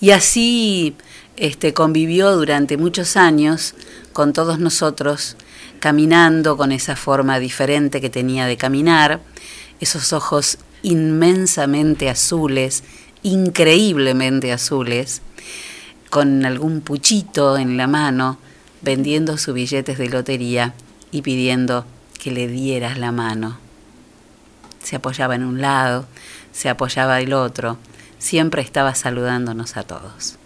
[0.00, 0.96] Y así
[1.36, 3.74] este, convivió durante muchos años
[4.12, 5.36] con todos nosotros,
[5.78, 9.20] caminando con esa forma diferente que tenía de caminar,
[9.80, 12.84] esos ojos inmensamente azules,
[13.22, 15.22] increíblemente azules,
[16.10, 18.38] con algún puchito en la mano,
[18.82, 20.74] vendiendo sus billetes de lotería
[21.12, 21.86] y pidiendo
[22.18, 23.58] que le dieras la mano.
[24.82, 26.06] Se apoyaba en un lado,
[26.52, 27.78] se apoyaba el otro,
[28.18, 30.39] siempre estaba saludándonos a todos.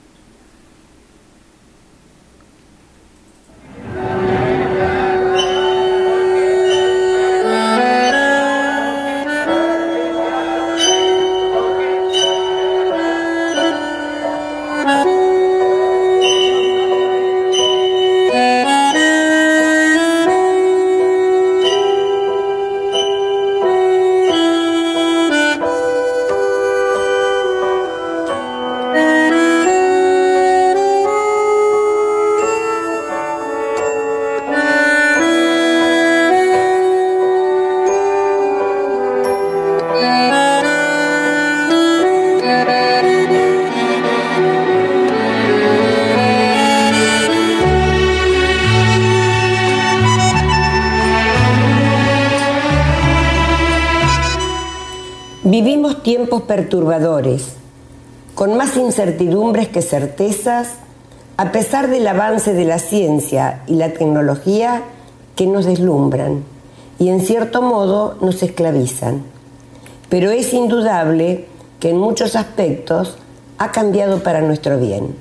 [58.34, 60.70] Con más incertidumbres que certezas,
[61.36, 64.82] a pesar del avance de la ciencia y la tecnología
[65.36, 66.42] que nos deslumbran
[66.98, 69.22] y en cierto modo nos esclavizan.
[70.08, 71.46] Pero es indudable
[71.78, 73.18] que en muchos aspectos
[73.58, 75.14] ha cambiado para nuestro bien.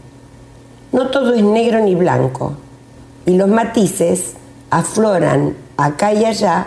[0.91, 2.53] No todo es negro ni blanco,
[3.27, 4.33] y los matices
[4.71, 6.65] afloran acá y allá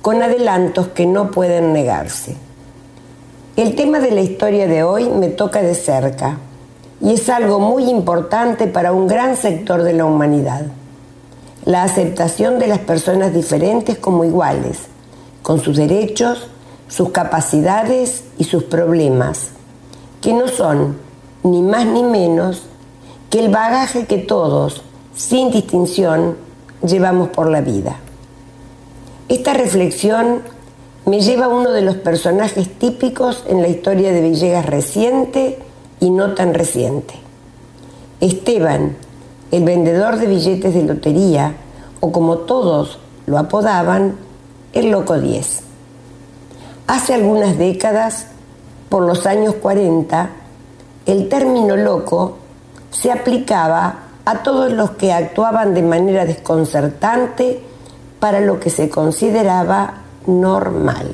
[0.00, 2.36] con adelantos que no pueden negarse.
[3.56, 6.38] El tema de la historia de hoy me toca de cerca
[7.00, 10.66] y es algo muy importante para un gran sector de la humanidad.
[11.64, 14.80] la aceptación de las personas diferentes como iguales,
[15.42, 16.48] con sus derechos,
[16.88, 19.50] sus capacidades y sus problemas,
[20.20, 20.98] que no son
[21.42, 22.64] ni más ni menos
[23.30, 24.82] que el bagaje que todos,
[25.14, 26.36] sin distinción,
[26.86, 27.96] llevamos por la vida.
[29.28, 30.42] Esta reflexión
[31.06, 35.58] me lleva a uno de los personajes típicos en la historia de Villegas reciente
[36.00, 37.14] y no tan reciente.
[38.20, 38.96] Esteban,
[39.50, 41.56] el vendedor de billetes de lotería,
[42.00, 44.16] o como todos lo apodaban,
[44.72, 45.60] el Loco 10.
[46.86, 48.26] Hace algunas décadas,
[48.88, 50.30] por los años 40,
[51.06, 52.36] el término loco
[52.90, 57.62] se aplicaba a todos los que actuaban de manera desconcertante
[58.20, 61.12] para lo que se consideraba normal,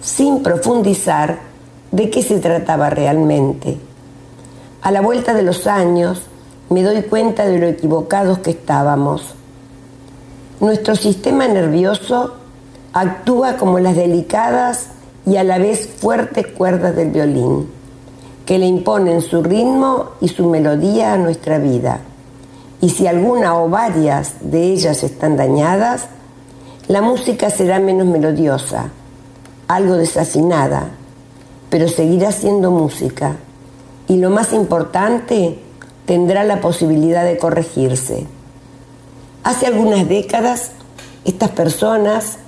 [0.00, 1.38] sin profundizar
[1.90, 3.78] de qué se trataba realmente.
[4.82, 6.22] A la vuelta de los años
[6.70, 9.34] me doy cuenta de lo equivocados que estábamos.
[10.60, 12.34] Nuestro sistema nervioso
[12.92, 14.88] actúa como las delicadas
[15.26, 17.70] y a la vez fuertes cuerdas del violín,
[18.44, 22.00] que le imponen su ritmo y su melodía a nuestra vida.
[22.80, 26.08] Y si alguna o varias de ellas están dañadas,
[26.88, 28.90] la música será menos melodiosa,
[29.68, 30.88] algo desafinada,
[31.68, 33.36] pero seguirá siendo música.
[34.08, 35.58] Y lo más importante,
[36.06, 38.26] tendrá la posibilidad de corregirse.
[39.44, 40.70] Hace algunas décadas,
[41.26, 42.38] estas personas,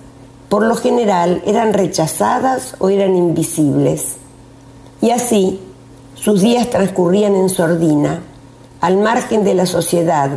[0.48, 4.16] por lo general, eran rechazadas o eran invisibles.
[5.02, 5.60] Y así,
[6.14, 8.22] sus días transcurrían en sordina,
[8.80, 10.30] al margen de la sociedad,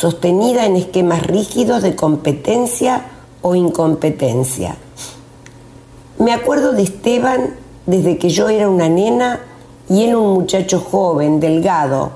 [0.00, 3.04] sostenida en esquemas rígidos de competencia
[3.42, 4.76] o incompetencia.
[6.18, 9.40] Me acuerdo de Esteban desde que yo era una nena
[9.90, 12.12] y él un muchacho joven, delgado,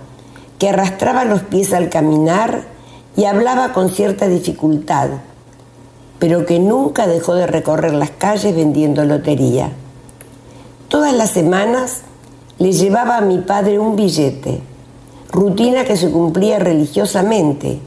[0.58, 2.62] que arrastraba los pies al caminar
[3.18, 5.10] y hablaba con cierta dificultad,
[6.18, 9.68] pero que nunca dejó de recorrer las calles vendiendo lotería.
[10.88, 12.00] Todas las semanas
[12.56, 14.62] le llevaba a mi padre un billete,
[15.34, 17.80] rutina que se cumplía religiosamente,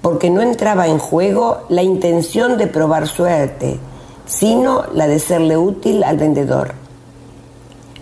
[0.00, 3.80] porque no entraba en juego la intención de probar suerte,
[4.26, 6.74] sino la de serle útil al vendedor.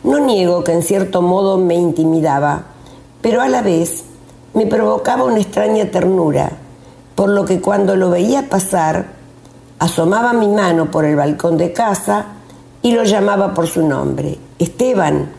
[0.04, 2.64] No niego que en cierto modo me intimidaba,
[3.22, 4.04] pero a la vez
[4.52, 6.52] me provocaba una extraña ternura,
[7.14, 9.06] por lo que cuando lo veía pasar,
[9.78, 12.26] asomaba mi mano por el balcón de casa
[12.82, 15.30] y lo llamaba por su nombre, Esteban.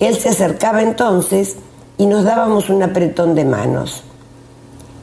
[0.00, 1.58] Él se acercaba entonces
[2.02, 4.02] y nos dábamos un apretón de manos.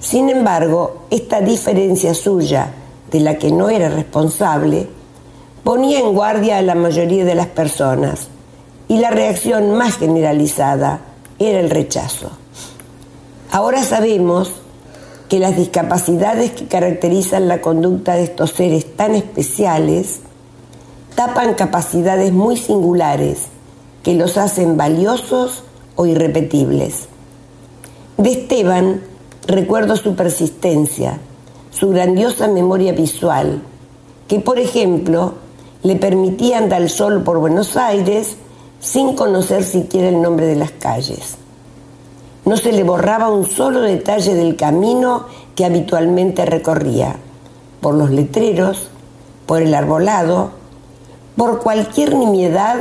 [0.01, 2.73] Sin embargo, esta diferencia suya,
[3.09, 4.89] de la que no era responsable,
[5.63, 8.27] ponía en guardia a la mayoría de las personas
[8.89, 10.99] y la reacción más generalizada
[11.39, 12.31] era el rechazo.
[13.49, 14.51] Ahora sabemos
[15.29, 20.19] que las discapacidades que caracterizan la conducta de estos seres tan especiales
[21.15, 23.43] tapan capacidades muy singulares
[24.03, 25.63] que los hacen valiosos
[25.99, 27.09] o irrepetibles.
[28.15, 29.01] De Esteban
[29.45, 31.19] recuerdo su persistencia,
[31.71, 33.61] su grandiosa memoria visual,
[34.29, 35.33] que por ejemplo
[35.83, 38.37] le permitía andar sol por Buenos Aires
[38.79, 41.35] sin conocer siquiera el nombre de las calles.
[42.45, 47.17] No se le borraba un solo detalle del camino que habitualmente recorría,
[47.81, 48.87] por los letreros,
[49.45, 50.51] por el arbolado,
[51.35, 52.77] por cualquier nimiedad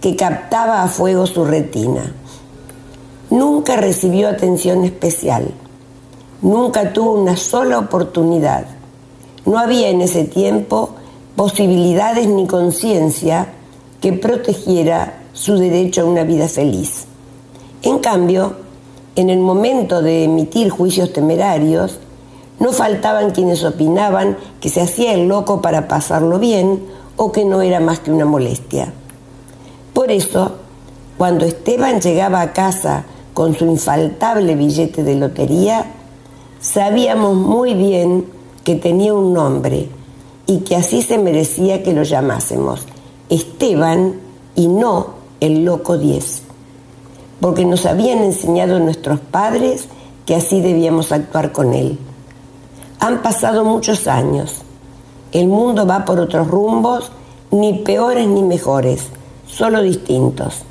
[0.00, 2.14] que captaba a fuego su retina.
[3.30, 5.52] Nunca recibió atención especial,
[6.42, 8.66] nunca tuvo una sola oportunidad.
[9.46, 10.90] No había en ese tiempo
[11.36, 13.46] posibilidades ni conciencia
[14.00, 17.06] que protegiera su derecho a una vida feliz.
[17.82, 18.56] En cambio,
[19.14, 22.00] en el momento de emitir juicios temerarios,
[22.58, 26.84] no faltaban quienes opinaban que se hacía el loco para pasarlo bien
[27.16, 28.92] o que no era más que una molestia.
[29.94, 30.56] Por eso,
[31.16, 33.04] cuando Esteban llegaba a casa
[33.40, 35.86] con su infaltable billete de lotería,
[36.60, 38.26] sabíamos muy bien
[38.64, 39.88] que tenía un nombre
[40.46, 42.84] y que así se merecía que lo llamásemos
[43.30, 44.16] Esteban
[44.54, 46.42] y no el loco 10,
[47.40, 49.88] porque nos habían enseñado nuestros padres
[50.26, 51.98] que así debíamos actuar con él.
[52.98, 54.56] Han pasado muchos años,
[55.32, 57.10] el mundo va por otros rumbos,
[57.50, 59.06] ni peores ni mejores,
[59.46, 60.64] solo distintos.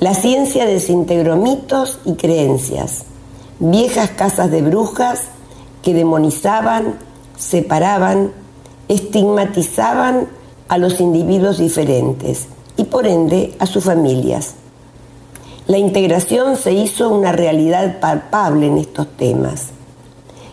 [0.00, 3.02] La ciencia desintegró mitos y creencias,
[3.58, 5.22] viejas casas de brujas
[5.82, 7.00] que demonizaban,
[7.36, 8.30] separaban,
[8.86, 10.28] estigmatizaban
[10.68, 12.46] a los individuos diferentes
[12.76, 14.54] y por ende a sus familias.
[15.66, 19.70] La integración se hizo una realidad palpable en estos temas.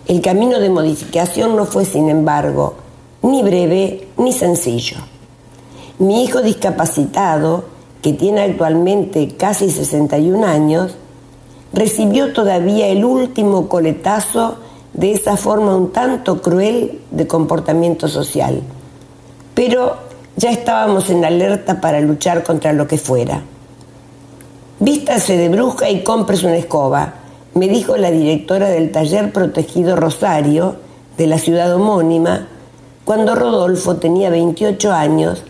[0.07, 2.73] El camino de modificación no fue, sin embargo,
[3.21, 4.97] ni breve ni sencillo.
[5.99, 7.74] Mi hijo discapacitado,
[8.05, 10.95] que tiene actualmente casi 61 años,
[11.73, 14.57] recibió todavía el último coletazo
[14.93, 18.61] de esa forma un tanto cruel de comportamiento social.
[19.55, 19.95] Pero
[20.35, 23.41] ya estábamos en alerta para luchar contra lo que fuera.
[24.79, 27.11] Vístase de bruja y compres una escoba,
[27.55, 30.75] me dijo la directora del taller protegido Rosario
[31.17, 32.49] de la ciudad homónima,
[33.03, 35.43] cuando Rodolfo tenía 28 años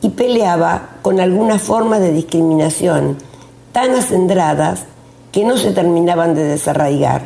[0.00, 3.16] y peleaba con algunas formas de discriminación
[3.72, 4.84] tan acendradas
[5.32, 7.22] que no se terminaban de desarraigar,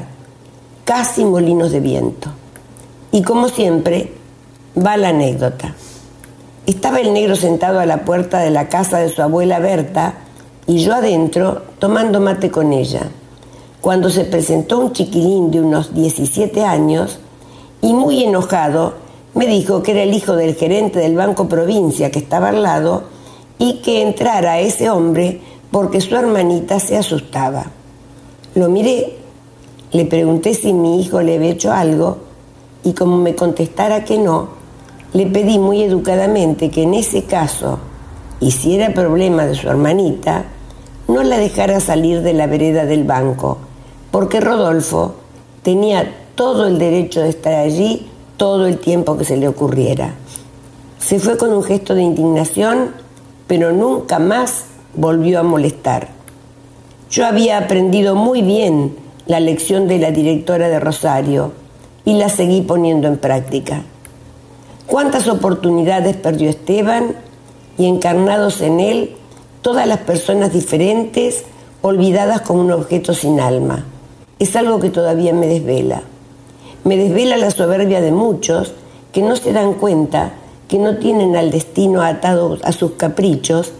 [0.84, 2.30] casi molinos de viento.
[3.10, 4.12] Y como siempre,
[4.76, 5.74] va la anécdota.
[6.66, 10.14] Estaba el negro sentado a la puerta de la casa de su abuela Berta
[10.66, 13.02] y yo adentro tomando mate con ella,
[13.80, 17.18] cuando se presentó un chiquilín de unos 17 años
[17.80, 18.94] y muy enojado
[19.34, 23.04] me dijo que era el hijo del gerente del Banco Provincia que estaba al lado
[23.58, 27.64] y que entrara ese hombre porque su hermanita se asustaba.
[28.54, 29.16] Lo miré,
[29.92, 32.18] le pregunté si mi hijo le había hecho algo
[32.84, 34.48] y como me contestara que no,
[35.14, 37.78] le pedí muy educadamente que en ese caso,
[38.40, 40.44] y si era problema de su hermanita,
[41.08, 43.58] no la dejara salir de la vereda del banco,
[44.10, 45.14] porque Rodolfo
[45.62, 50.14] tenía todo el derecho de estar allí todo el tiempo que se le ocurriera.
[50.98, 52.92] Se fue con un gesto de indignación,
[53.46, 56.08] pero nunca más volvió a molestar.
[57.10, 61.52] Yo había aprendido muy bien la lección de la directora de Rosario
[62.04, 63.82] y la seguí poniendo en práctica.
[64.86, 67.16] ¿Cuántas oportunidades perdió Esteban
[67.78, 69.16] y encarnados en él
[69.62, 71.44] todas las personas diferentes,
[71.82, 73.86] olvidadas como un objeto sin alma?
[74.38, 76.02] Es algo que todavía me desvela.
[76.84, 78.72] Me desvela la soberbia de muchos
[79.12, 80.34] que no se dan cuenta
[80.68, 83.72] que no tienen al destino atado a sus caprichos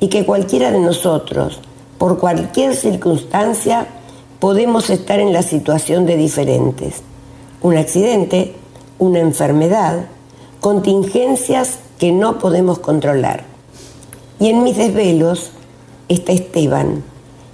[0.00, 1.60] y que cualquiera de nosotros,
[1.98, 3.86] por cualquier circunstancia,
[4.40, 7.02] podemos estar en la situación de diferentes.
[7.60, 8.54] Un accidente,
[8.98, 10.06] una enfermedad,
[10.60, 13.44] contingencias que no podemos controlar.
[14.40, 15.50] Y en mis desvelos
[16.08, 17.02] está Esteban,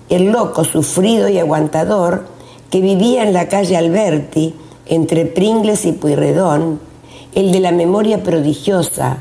[0.09, 2.27] el loco sufrido y aguantador
[2.71, 4.55] que vivía en la calle Alberti,
[4.87, 6.81] entre Pringles y Pueyrredón,
[7.35, 9.19] el de la memoria prodigiosa,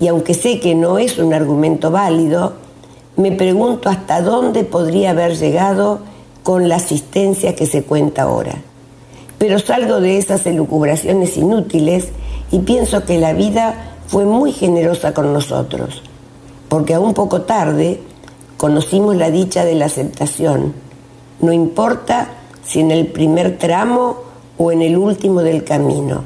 [0.00, 2.52] y aunque sé que no es un argumento válido,
[3.16, 6.00] me pregunto hasta dónde podría haber llegado
[6.44, 8.54] con la asistencia que se cuenta ahora.
[9.38, 12.08] Pero salgo de esas elucubraciones inútiles
[12.52, 16.02] y pienso que la vida fue muy generosa con nosotros,
[16.68, 18.00] porque aún poco tarde
[18.56, 20.72] conocimos la dicha de la aceptación.
[21.40, 22.28] No importa
[22.64, 24.27] si en el primer tramo
[24.58, 26.24] o en el último del camino.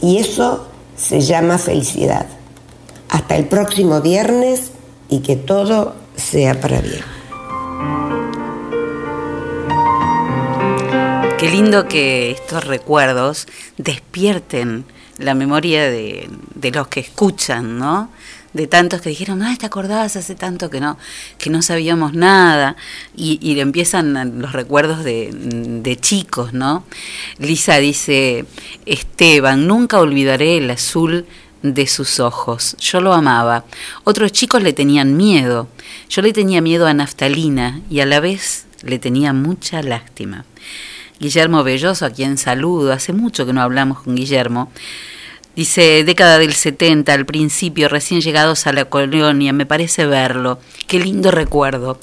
[0.00, 0.66] Y eso
[0.96, 2.26] se llama felicidad.
[3.10, 4.72] Hasta el próximo viernes
[5.08, 7.04] y que todo sea para bien.
[11.38, 14.86] Qué lindo que estos recuerdos despierten
[15.18, 18.08] la memoria de, de los que escuchan, ¿no?
[18.54, 20.96] De tantos que dijeron, ah, ¿te acordabas hace tanto que no,
[21.38, 22.76] que no sabíamos nada?
[23.16, 26.84] Y, y empiezan los recuerdos de, de chicos, ¿no?
[27.38, 28.46] Lisa dice,
[28.86, 31.26] Esteban, nunca olvidaré el azul
[31.64, 32.76] de sus ojos.
[32.78, 33.64] Yo lo amaba.
[34.04, 35.68] Otros chicos le tenían miedo.
[36.08, 40.44] Yo le tenía miedo a Naftalina y a la vez le tenía mucha lástima.
[41.18, 44.70] Guillermo Belloso, a quien saludo, hace mucho que no hablamos con Guillermo,
[45.56, 50.98] dice, década del 70, al principio, recién llegados a la colonia, me parece verlo, qué
[50.98, 51.98] lindo recuerdo.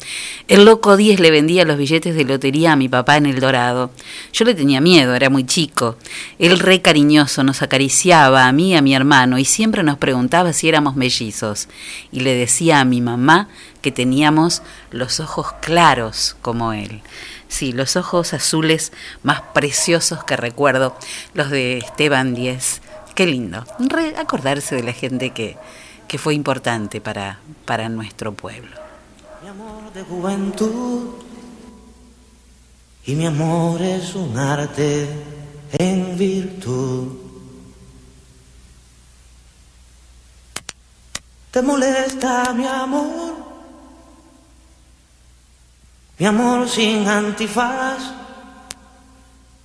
[0.48, 3.92] El loco 10 le vendía los billetes de lotería a mi papá en El Dorado.
[4.34, 5.98] Yo le tenía miedo, era muy chico.
[6.40, 10.54] Él re cariñoso nos acariciaba a mí y a mi hermano y siempre nos preguntaba
[10.54, 11.68] si éramos mellizos.
[12.12, 13.50] Y le decía a mi mamá
[13.82, 17.02] que teníamos los ojos claros como él.
[17.48, 18.94] Sí, los ojos azules
[19.24, 20.96] más preciosos que recuerdo,
[21.34, 22.82] los de Esteban Díez.
[23.16, 23.64] Qué lindo.
[23.80, 25.58] Re- acordarse de la gente que,
[26.18, 28.76] fue importante para, para nuestro pueblo.
[29.94, 31.10] de juventud
[33.06, 35.08] y mi amor es un arte
[35.72, 37.18] en virtud.
[41.52, 43.36] ¿Te molesta mi amor?
[46.18, 48.00] Mi amor sin antifaz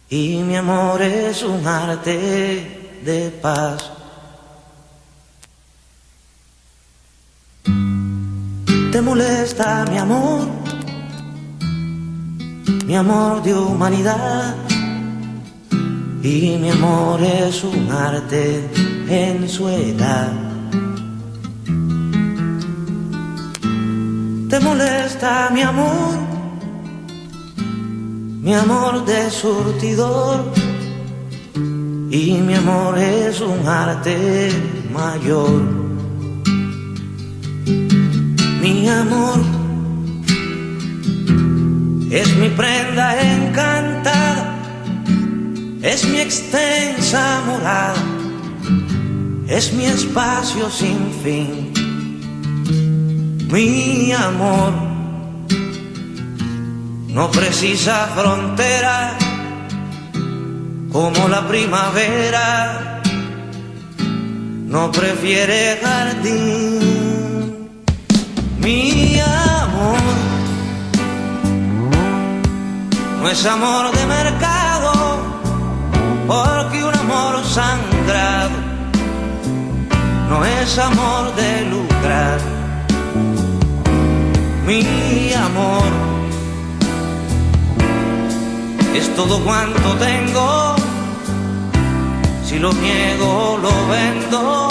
[0.08, 3.92] y mi amor es un arte de paz.
[8.90, 10.48] ¿Te molesta mi amor?
[12.84, 14.56] Mi amor de humanidad
[16.20, 18.68] y mi amor es un arte
[19.08, 20.32] en su edad.
[24.50, 26.12] ¿Te molesta mi amor?
[28.42, 30.66] Mi amor de surtidor
[32.16, 34.50] y mi amor es un arte
[34.90, 35.60] mayor.
[38.62, 39.38] Mi amor
[42.10, 44.56] es mi prenda encantada,
[45.82, 48.02] es mi extensa morada,
[49.46, 51.72] es mi espacio sin fin.
[53.52, 54.72] Mi amor
[57.08, 59.18] no precisa frontera
[60.96, 63.02] como la primavera,
[64.66, 67.68] no prefiere jardín.
[68.58, 69.98] Mi amor
[73.20, 74.92] no es amor de mercado,
[76.26, 78.56] porque un amor sangrado
[80.30, 82.38] no es amor de lucrar.
[84.66, 85.90] Mi amor
[88.94, 90.85] es todo cuanto tengo.
[92.46, 94.68] Si lo niego, lo vendo.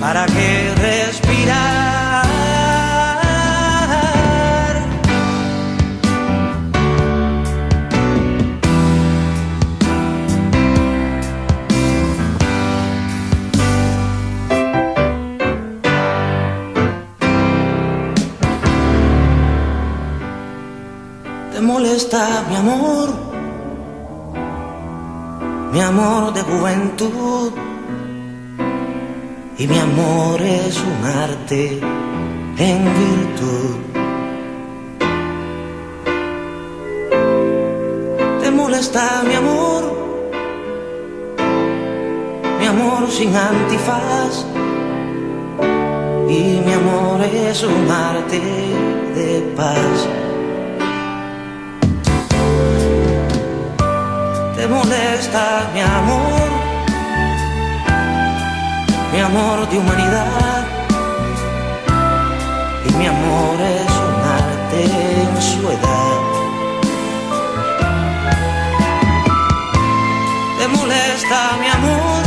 [0.00, 2.26] ¿Para qué respirar?
[21.52, 23.29] ¿Te molesta mi amor?
[25.72, 27.52] Mi amor de juventud.
[29.56, 31.78] Y mi amor es un arte
[32.58, 33.76] en virtud.
[38.42, 39.82] ¿Te molesta mi amor?
[42.58, 44.46] Mi amor sin antifaz.
[46.28, 48.40] Y mi amor es un arte
[49.14, 50.29] de paz.
[54.70, 56.48] Molesta mi amor,
[59.12, 60.62] mi amor de humanidad.
[62.88, 64.80] Y mi amor es un arte
[65.22, 66.18] en su edad.
[70.58, 72.22] Te molesta mi amor,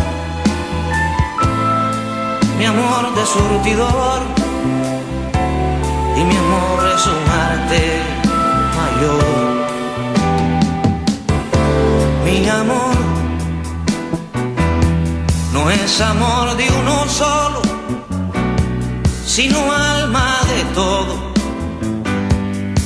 [2.58, 4.22] mi amor de surtidor.
[6.16, 8.02] Y mi amor es un arte
[8.78, 9.53] mayor
[12.40, 12.96] mi amor
[15.54, 17.62] no es amor de uno solo,
[19.26, 21.16] sino alma de todo,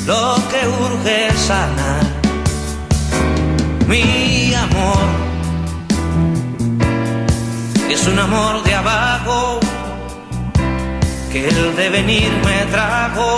[0.05, 2.05] lo que urge sanar.
[3.87, 5.05] Mi amor
[7.89, 9.59] es un amor de abajo
[11.31, 13.35] que el devenir me trajo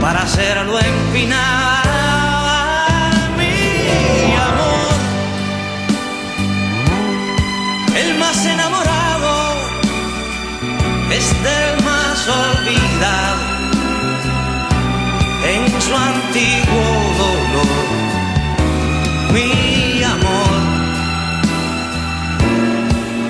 [0.00, 1.89] para hacerlo empinar.
[8.00, 9.32] El más enamorado
[11.10, 13.42] es del más olvidado
[15.52, 16.86] en su antiguo
[17.20, 17.66] dolor.
[19.34, 20.60] Mi amor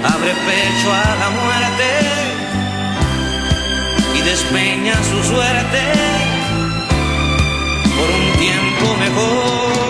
[0.05, 1.89] abre pecho a la muerte
[4.15, 5.83] y despeña su suerte
[7.97, 9.90] por un tiempo mejor.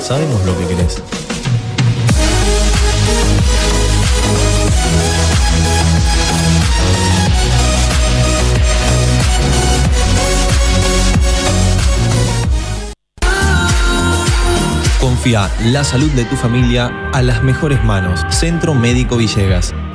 [0.00, 1.02] Sabemos lo que querés.
[15.00, 18.24] Confía la salud de tu familia a las mejores manos.
[18.30, 19.74] Centro Médico Villegas.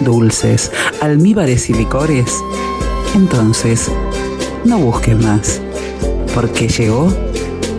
[0.00, 0.70] dulces,
[1.00, 2.42] almíbares y licores,
[3.14, 3.90] entonces
[4.64, 5.60] no busques más,
[6.34, 7.12] porque llegó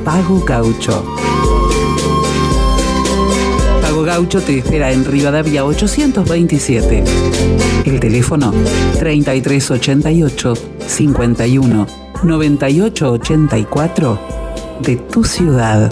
[0.04, 1.04] Pago Gaucho.
[3.82, 7.04] Pago Gaucho te espera en Rivadavia 827.
[7.86, 8.54] El teléfono
[9.00, 10.54] 3388
[10.88, 11.88] 51
[12.24, 14.20] 9884
[14.82, 15.92] de tu ciudad.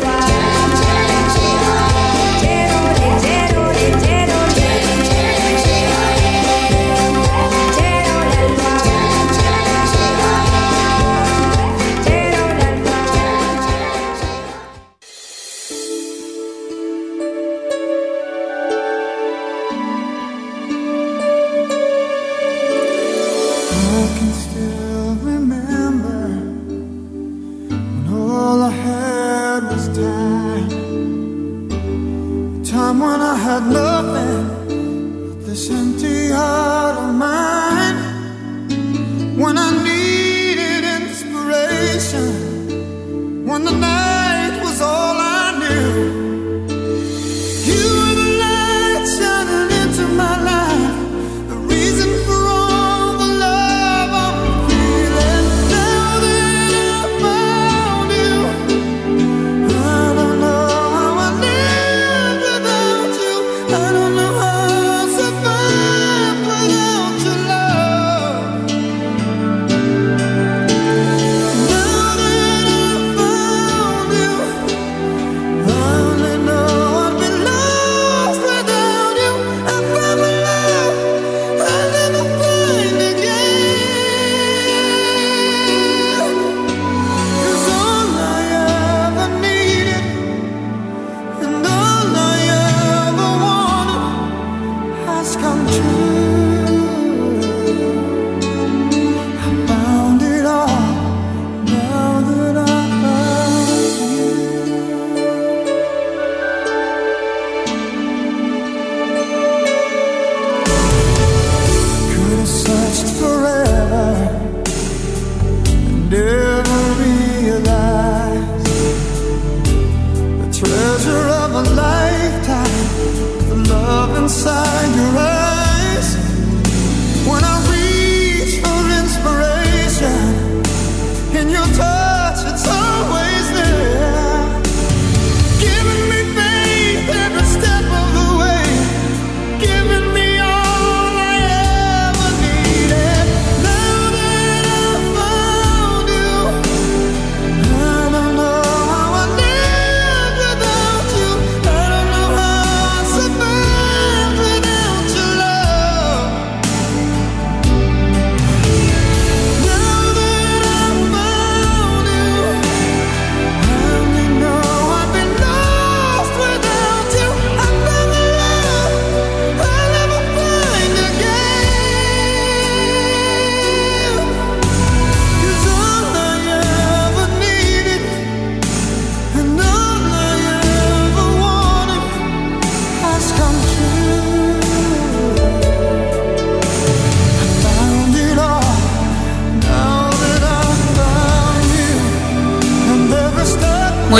[124.21, 125.30] Inside your eyes.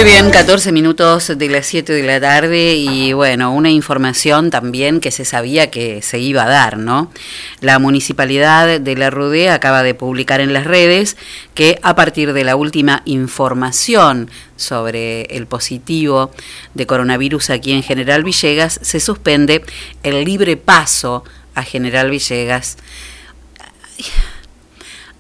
[0.02, 5.00] Muy bien, 14 minutos de las 7 de la tarde y bueno, una información también
[5.00, 7.12] que se sabía que se iba a dar, ¿no?
[7.60, 11.18] La municipalidad de La Rude acaba de publicar en las redes
[11.54, 16.32] que a partir de la última información sobre el positivo
[16.74, 19.64] de coronavirus aquí en General Villegas, se suspende
[20.02, 21.24] el libre paso
[21.54, 22.78] a General Villegas.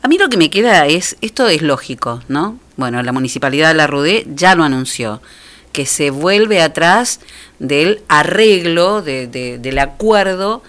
[0.02, 2.58] A mí lo que me queda es, esto es lógico, ¿no?
[2.78, 5.22] Bueno, la Municipalidad de La Rudé ya lo anunció,
[5.72, 7.20] que se vuelve atrás
[7.60, 10.64] del arreglo, de- de- del acuerdo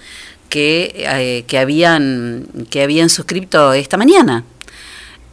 [0.48, 4.44] que, eh, que, habían, que habían suscrito esta mañana.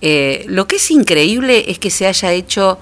[0.02, 2.80] Eh, lo que es increíble es que se haya hecho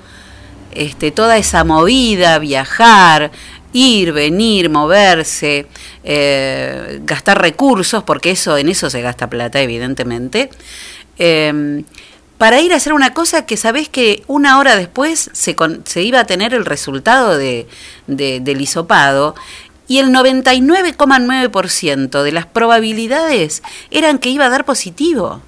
[0.72, 3.32] este, toda esa movida, viajar,
[3.74, 5.66] ir, venir, moverse,
[6.04, 10.52] eh, gastar recursos, porque eso en eso se gasta plata, evidentemente,
[11.18, 11.82] eh,
[12.38, 15.56] para ir a hacer una cosa que sabés que una hora después se,
[16.04, 17.68] iba a tener el resultado de,
[18.08, 19.36] de- del hisopado
[19.88, 25.42] y el 99,9% de las probabilidades eran que iba a dar positivo.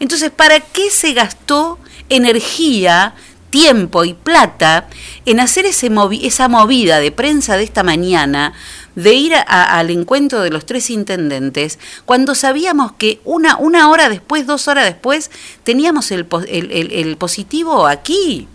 [0.00, 1.78] Entonces, ¿para qué se gastó
[2.08, 3.14] energía,
[3.50, 4.88] tiempo y plata
[5.26, 8.52] en hacer ese movi- esa movida de prensa de esta mañana,
[8.94, 14.08] de ir a- al encuentro de los tres intendentes, cuando sabíamos que una, una hora
[14.08, 15.30] después, dos horas después,
[15.64, 18.48] teníamos el, el- el positivo aquí?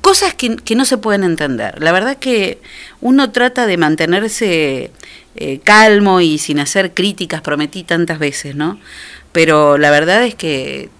[0.00, 1.80] Cosas que, que no se pueden entender.
[1.82, 2.60] La verdad que
[3.00, 4.90] uno trata de mantenerse
[5.36, 8.78] eh, calmo y sin hacer críticas, prometí tantas veces, ¿no?
[9.34, 10.90] Pero la verdad es que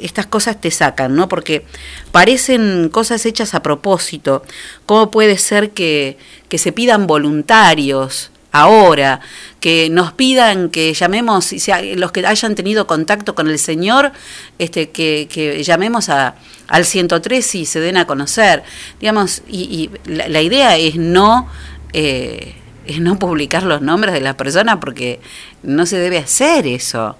[0.00, 1.28] estas cosas te sacan, ¿no?
[1.28, 1.64] Porque
[2.12, 4.44] parecen cosas hechas a propósito.
[4.86, 6.16] ¿Cómo puede ser que,
[6.48, 9.18] que se pidan voluntarios ahora,
[9.58, 11.52] que nos pidan que llamemos,
[11.96, 14.12] los que hayan tenido contacto con el Señor,
[14.60, 16.36] este, que, que llamemos a,
[16.68, 18.62] al 103 y se den a conocer?
[19.00, 21.48] Digamos, y, y la, la idea es no...
[21.92, 22.54] eh,
[22.86, 25.20] es no publicar los nombres de las personas porque
[25.62, 27.16] no se debe hacer eso.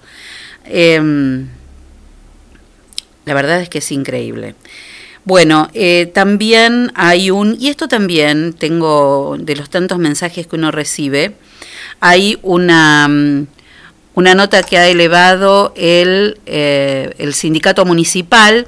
[0.65, 1.47] Em,
[3.25, 4.55] la verdad es que es increíble.
[5.25, 10.69] Bueno, eh, también hay un, y esto también tengo de los tantos mensajes que uno
[10.71, 11.35] recibe,
[12.01, 13.47] hay una, mm,
[14.15, 18.67] una nota que ha elevado el, eh, el sindicato municipal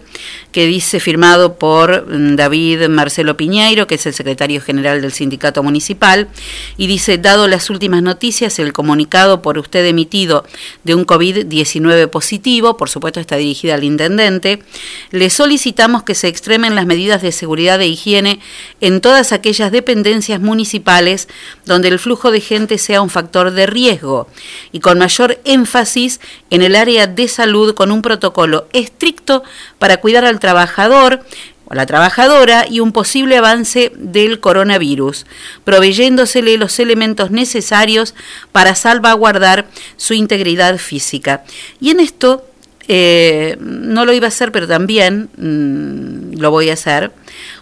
[0.56, 5.62] que dice firmado por mm, David Marcelo Piñeiro, que es el secretario general del sindicato
[5.64, 6.30] municipal,
[6.78, 10.46] y dice, dado las últimas noticias, el comunicado por usted emitido
[10.86, 14.64] de un COVID-19 positivo, por supuesto está dirigida al intendente,
[15.12, 18.40] le solicitamos que se extremen las medidas de seguridad e higiene
[18.80, 21.28] en todas aquellas dependencias municipales
[21.66, 24.30] donde el flujo de gente sea un factor de riesgo
[24.72, 29.44] y con mayor énfasis en el área de salud con un protocolo estricto
[29.80, 31.24] para cuidar al trabajador
[31.66, 35.26] o la trabajadora y un posible avance del coronavirus,
[35.64, 38.14] proveyéndosele los elementos necesarios
[38.52, 39.68] para salvaguardar
[39.98, 41.44] su integridad física.
[41.82, 42.46] Y en esto
[42.88, 47.12] eh, no lo iba a hacer, pero también mm, lo voy a hacer.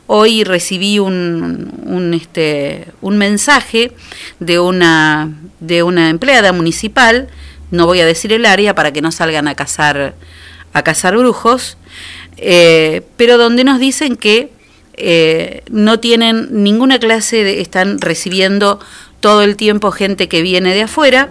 [0.06, 3.94] Hoy recibí un, un, este, un mensaje
[4.40, 5.32] de una,
[5.62, 7.30] de una empleada municipal,
[7.74, 10.14] no voy a decir el área para que no salgan a cazar,
[10.74, 11.76] a cazar brujos,
[12.38, 14.52] eh, pero donde nos dicen que
[14.96, 18.80] eh, no tienen ninguna clase, de, están recibiendo
[19.22, 21.30] todo el tiempo gente que viene de afuera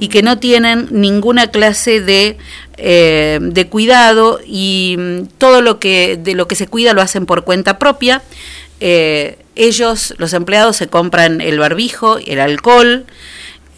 [0.00, 2.38] y que no tienen ninguna clase de,
[2.76, 7.24] eh, de cuidado y mm, todo lo que de lo que se cuida lo hacen
[7.24, 8.20] por cuenta propia.
[9.56, 13.06] Ellos, los empleados, se compran el barbijo, el alcohol,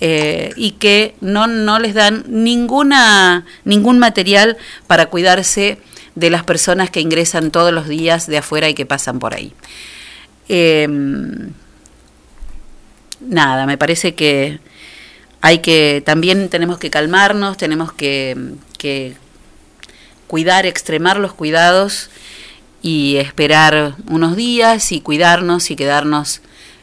[0.01, 4.57] eh, y que no, no les dan ninguna, ningún material
[4.87, 5.79] para cuidarse
[6.15, 9.53] de las personas que ingresan todos los días de afuera y que pasan por ahí.
[10.49, 10.87] Eh,
[13.21, 14.61] nada, me parece que
[15.41, 18.37] hay que, también tenemos que calmarnos, tenemos que,
[18.79, 19.15] que
[20.27, 22.11] cuidar, extremar los cuidados
[22.83, 26.41] y esperar unos días y cuidarnos y quedarnos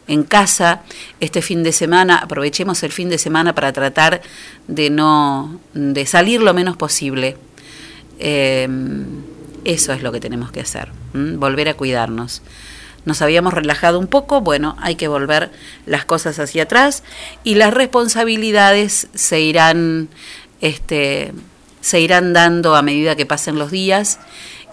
[0.08, 0.82] en casa
[1.20, 4.22] este fin de semana, aprovechemos el fin de semana para tratar
[4.68, 7.38] de no de salir lo menos posible.
[8.20, 8.68] Eh,
[9.66, 12.42] eso es lo que tenemos que hacer, volver a cuidarnos.
[13.06, 15.52] Nos habíamos relajado un poco, bueno, hay que volver
[15.86, 17.04] las cosas hacia atrás
[17.44, 20.10] y las responsabilidades se irán,
[20.62, 21.34] este,
[21.82, 24.20] se irán dando a medida que pasen los días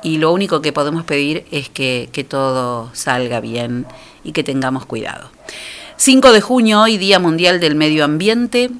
[0.02, 3.86] y lo único que podemos pedir es que, que todo salga bien
[4.24, 5.30] y que tengamos cuidado.
[5.96, 8.70] 5 de junio, hoy Día Mundial del Medio Ambiente,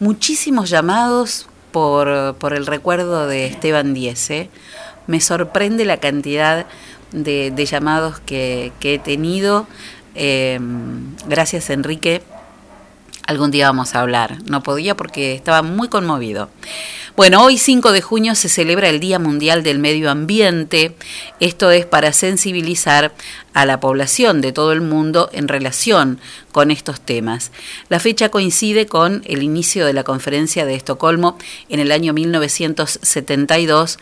[0.00, 4.50] muchísimos llamados por, por el recuerdo de Esteban Diese.
[5.06, 6.66] Me sorprende la cantidad
[7.12, 9.66] de, de llamados que, que, he tenido.
[10.14, 10.58] Eh,
[11.28, 12.22] gracias Enrique.
[13.26, 14.38] Algún día vamos a hablar.
[14.44, 16.50] No podía porque estaba muy conmovido.
[17.16, 20.94] Bueno, hoy 5 de junio se celebra el Día Mundial del Medio Ambiente.
[21.40, 23.14] Esto es para sensibilizar
[23.54, 26.18] a la población de todo el mundo en relación
[26.52, 27.50] con estos temas.
[27.88, 31.38] La fecha coincide con el inicio de la conferencia de Estocolmo
[31.68, 33.98] en el año 1972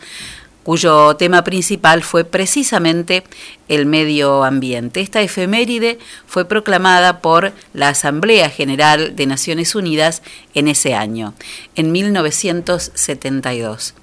[0.63, 3.23] cuyo tema principal fue precisamente
[3.67, 5.01] el medio ambiente.
[5.01, 10.21] Esta efeméride fue proclamada por la Asamblea General de Naciones Unidas
[10.53, 11.33] en ese año,
[11.75, 13.93] en 1972.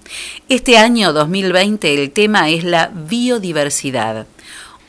[0.49, 4.27] Este año 2020 el tema es la biodiversidad,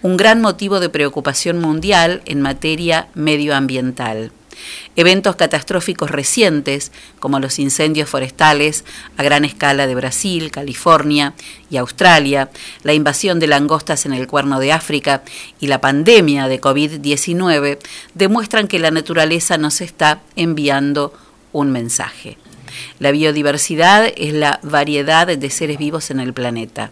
[0.01, 4.31] un gran motivo de preocupación mundial en materia medioambiental.
[4.95, 8.83] Eventos catastróficos recientes, como los incendios forestales
[9.17, 11.33] a gran escala de Brasil, California
[11.69, 12.49] y Australia,
[12.83, 15.23] la invasión de langostas en el cuerno de África
[15.59, 17.79] y la pandemia de COVID-19,
[18.13, 21.13] demuestran que la naturaleza nos está enviando
[21.53, 22.37] un mensaje.
[22.99, 26.91] La biodiversidad es la variedad de seres vivos en el planeta.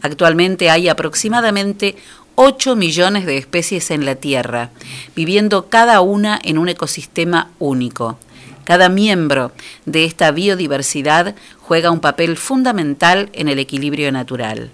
[0.00, 1.96] Actualmente hay aproximadamente
[2.40, 4.70] 8 millones de especies en la Tierra,
[5.16, 8.16] viviendo cada una en un ecosistema único.
[8.62, 9.50] Cada miembro
[9.86, 14.70] de esta biodiversidad juega un papel fundamental en el equilibrio natural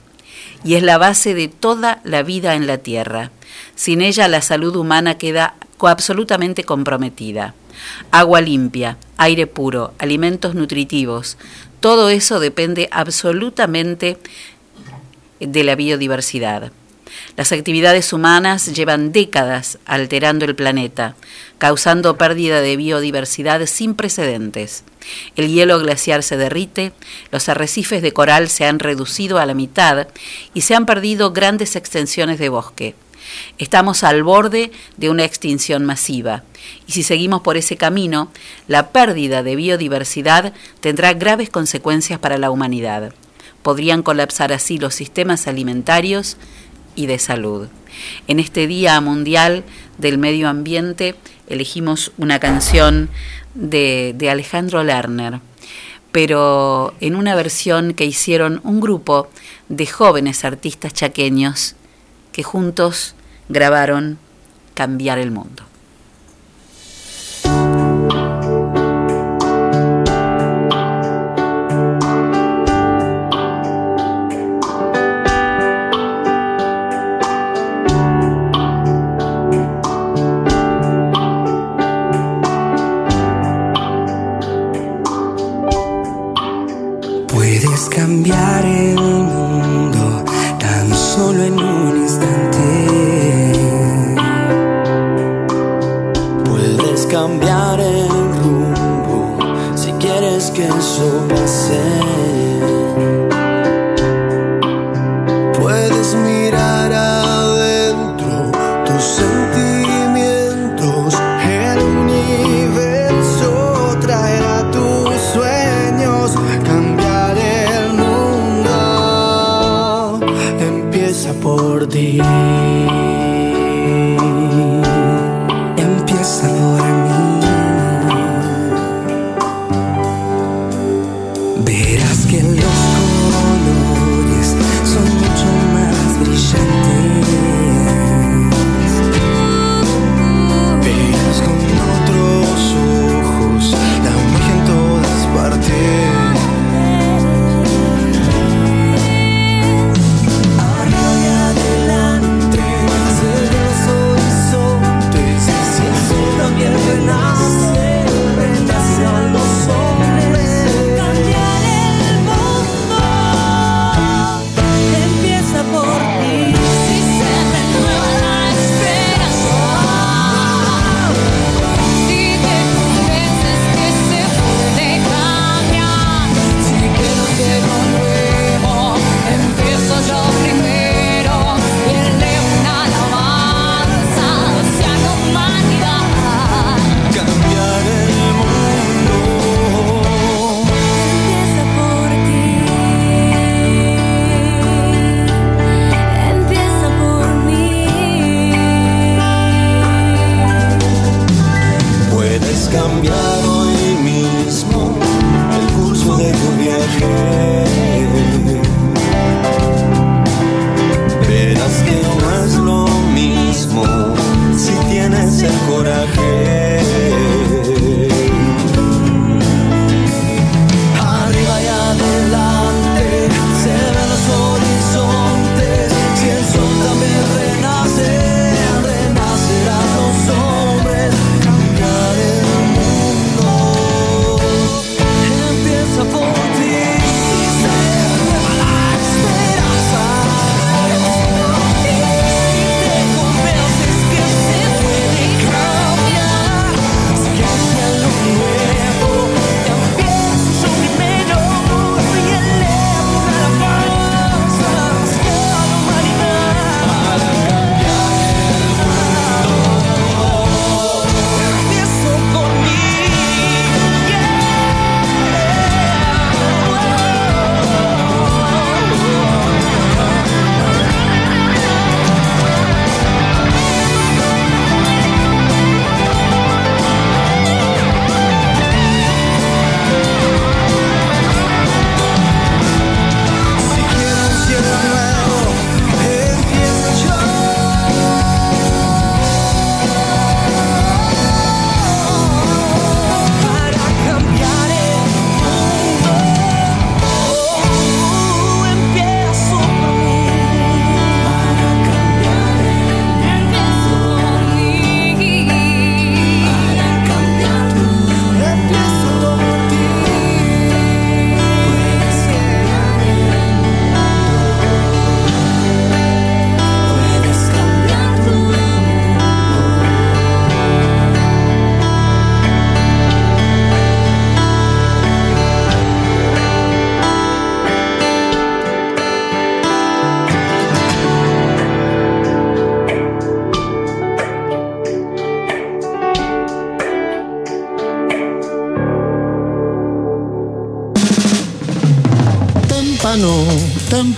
[0.63, 3.31] y es la base de toda la vida en la Tierra.
[3.75, 7.55] Sin ella la salud humana queda absolutamente comprometida.
[8.11, 11.39] Agua limpia, aire puro, alimentos nutritivos,
[11.81, 14.19] todo eso depende absolutamente
[15.41, 16.71] de la biodiversidad.
[17.37, 21.17] Las actividades humanas llevan décadas alterando el planeta,
[21.59, 24.85] causando pérdida de biodiversidad sin precedentes.
[25.37, 26.93] El hielo glaciar se derrite,
[27.31, 30.09] los arrecifes de coral se han reducido a la mitad
[30.55, 32.95] y se han perdido grandes extensiones de bosque.
[33.59, 36.43] Estamos al borde de una extinción masiva
[36.87, 38.31] y si seguimos por ese camino,
[38.69, 43.15] la pérdida de biodiversidad tendrá graves consecuencias para la humanidad.
[43.63, 46.37] Podrían colapsar así los sistemas alimentarios
[46.95, 47.69] y de salud.
[48.27, 49.65] En este Día Mundial
[49.99, 51.15] del Medio Ambiente
[51.49, 53.09] elegimos una canción
[53.55, 55.41] de, de Alejandro Lerner,
[56.13, 59.29] pero en una versión que hicieron un grupo
[59.69, 61.75] de jóvenes artistas chaqueños
[62.33, 63.15] que juntos
[63.49, 64.19] grabaron
[64.75, 65.63] Cambiar el Mundo.
[87.95, 88.64] Cambiar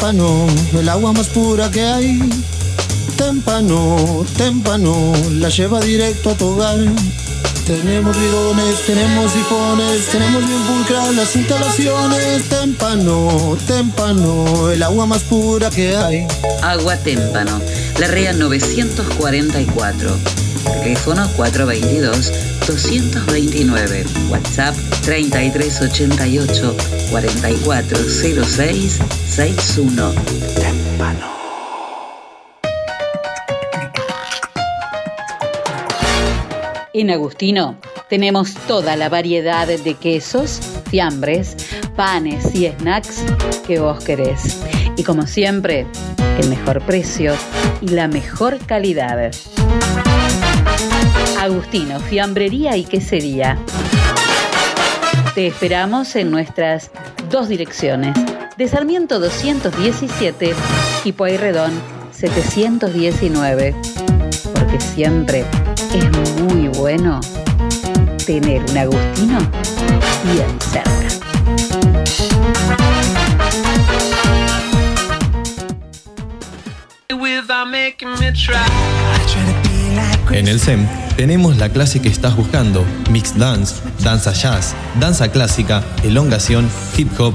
[0.06, 0.46] témpano,
[0.78, 2.20] el agua más pura que hay.
[3.16, 6.78] Témpano, témpano, la lleva directo a tu hogar.
[7.66, 12.48] Tenemos bidones, tenemos sifones, tenemos bien pulcras las instalaciones.
[12.48, 16.24] Témpano, témpano, el agua más pura que hay.
[16.62, 17.60] Agua Témpano,
[17.98, 20.16] la REA 944.
[20.84, 24.04] Teléfono 422-229.
[24.30, 26.76] WhatsApp 3388
[27.10, 30.14] 4406 61.
[30.54, 31.26] Témpano.
[36.94, 37.76] En Agustino
[38.08, 41.56] tenemos toda la variedad de quesos, fiambres,
[41.94, 43.22] panes y snacks
[43.66, 44.62] que vos querés.
[44.96, 45.86] Y como siempre,
[46.40, 47.34] el mejor precio
[47.82, 49.32] y la mejor calidad.
[51.38, 53.58] Agustino, fiambrería y quesería.
[55.34, 56.90] Te esperamos en nuestras
[57.28, 58.16] dos direcciones,
[58.56, 60.54] de Sarmiento 217
[61.04, 61.72] y Pueyrredón
[62.12, 63.74] 719.
[64.54, 65.44] Porque siempre
[65.94, 67.20] es muy bueno
[68.24, 69.38] tener un Agustino
[70.24, 70.96] bien cerca.
[80.30, 85.82] En el SEM tenemos la clase que estás buscando, Mixed Dance, Danza Jazz, Danza Clásica,
[86.02, 87.34] Elongación, Hip Hop,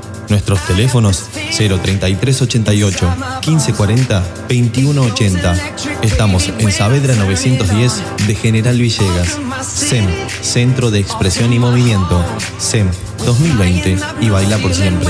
[0.31, 1.25] Nuestros teléfonos
[1.57, 3.05] 03388
[3.45, 5.55] 1540 2180.
[6.03, 9.37] Estamos en Saavedra 910 de General Villegas.
[9.61, 10.07] SEM,
[10.41, 12.23] Centro de Expresión y Movimiento.
[12.59, 12.87] SEM
[13.25, 15.09] 2020 y baila por siempre.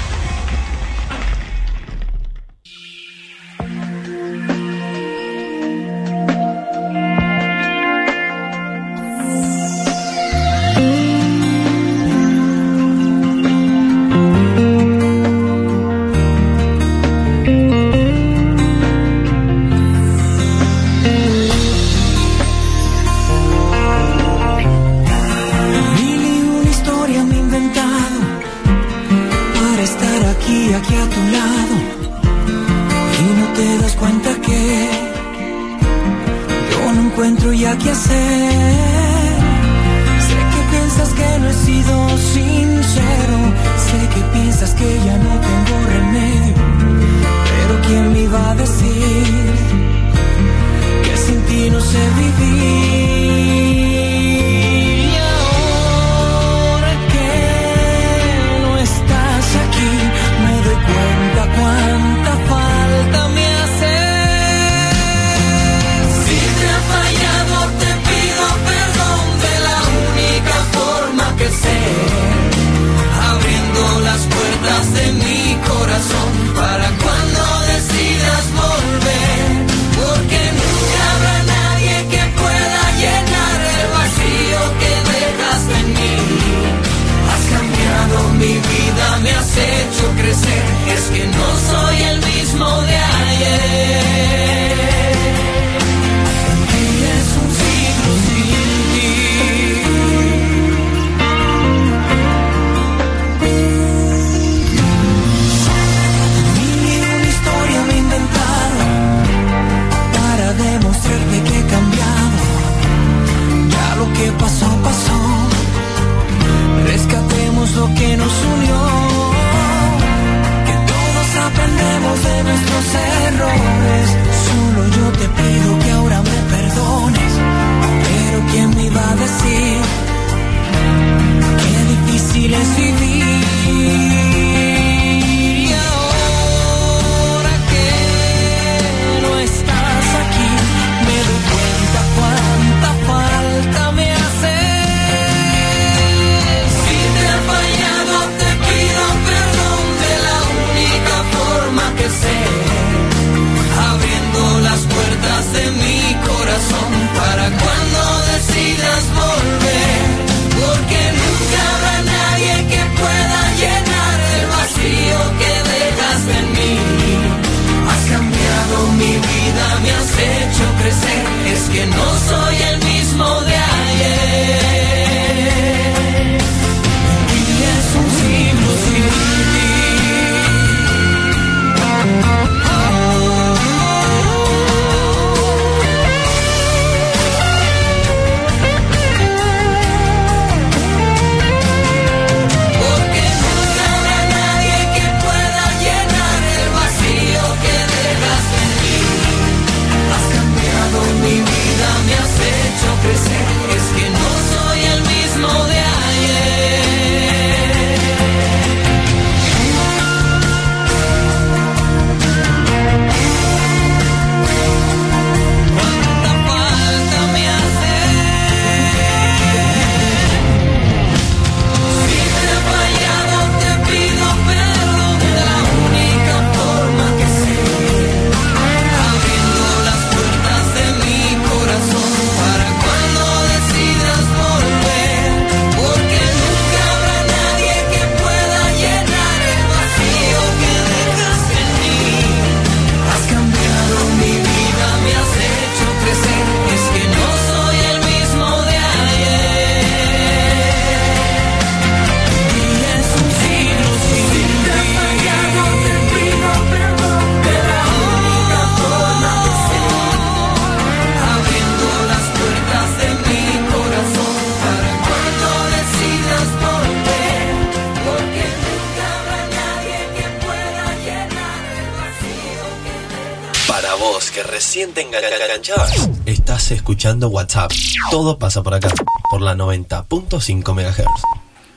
[274.71, 277.71] Te enganchás, estás escuchando WhatsApp.
[278.09, 278.87] Todo pasa por acá,
[279.29, 281.05] por la 90.5 MHz.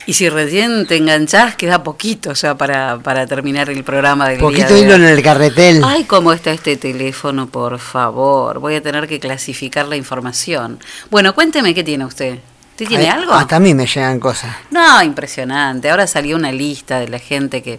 [0.07, 4.47] Y si recién te enganchás, queda poquito ya para, para terminar el programa del día
[4.47, 4.97] Poquito de hilo hoy.
[4.97, 5.83] en el carretel.
[5.85, 8.61] Ay, cómo está este teléfono, por favor.
[8.61, 10.79] Voy a tener que clasificar la información.
[11.11, 12.39] Bueno, cuénteme qué tiene usted.
[12.75, 13.33] ¿Usted tiene Ay, algo?
[13.33, 14.51] Hasta a mí me llegan cosas.
[14.73, 15.89] No, impresionante.
[15.91, 17.79] Ahora salió una lista de la gente que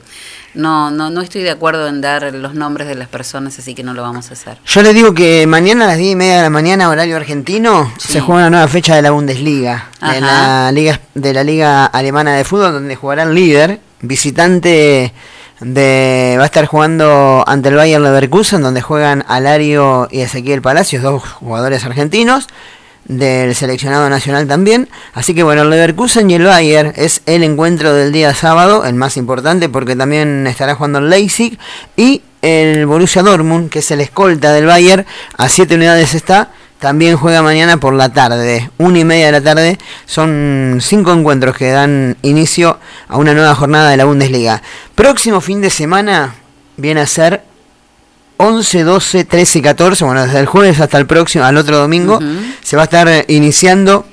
[0.54, 3.84] no, no, no estoy de acuerdo en dar los nombres de las personas, así que
[3.84, 4.58] no lo vamos a hacer.
[4.66, 7.92] Yo le digo que mañana a las 10 y media de la mañana, horario argentino,
[7.98, 12.34] se juega una nueva fecha de la Bundesliga, de la liga de la liga alemana
[12.34, 15.12] de fútbol, donde jugará el líder, visitante
[15.60, 21.04] de va a estar jugando ante el Bayern Leverkusen, donde juegan Alario y Ezequiel Palacios,
[21.04, 22.48] dos jugadores argentinos
[23.06, 24.90] del seleccionado nacional también.
[25.14, 28.96] Así que bueno, el Leverkusen y el Bayern es el encuentro del día sábado, el
[28.96, 31.58] más importante porque también estará jugando el Leipzig
[31.96, 35.06] y el Borussia Dortmund, que es el escolta del Bayern,
[35.38, 36.52] a 7 unidades está.
[36.80, 39.80] También juega mañana por la tarde, una y media de la tarde.
[40.06, 44.62] Son cinco encuentros que dan inicio a una nueva jornada de la Bundesliga.
[44.94, 46.36] Próximo fin de semana
[46.76, 47.44] viene a ser
[48.38, 50.06] 11, 12, 13 y 14.
[50.06, 52.20] Bueno, desde el jueves hasta el próximo, al otro domingo,
[52.62, 54.06] se va a estar eh, iniciando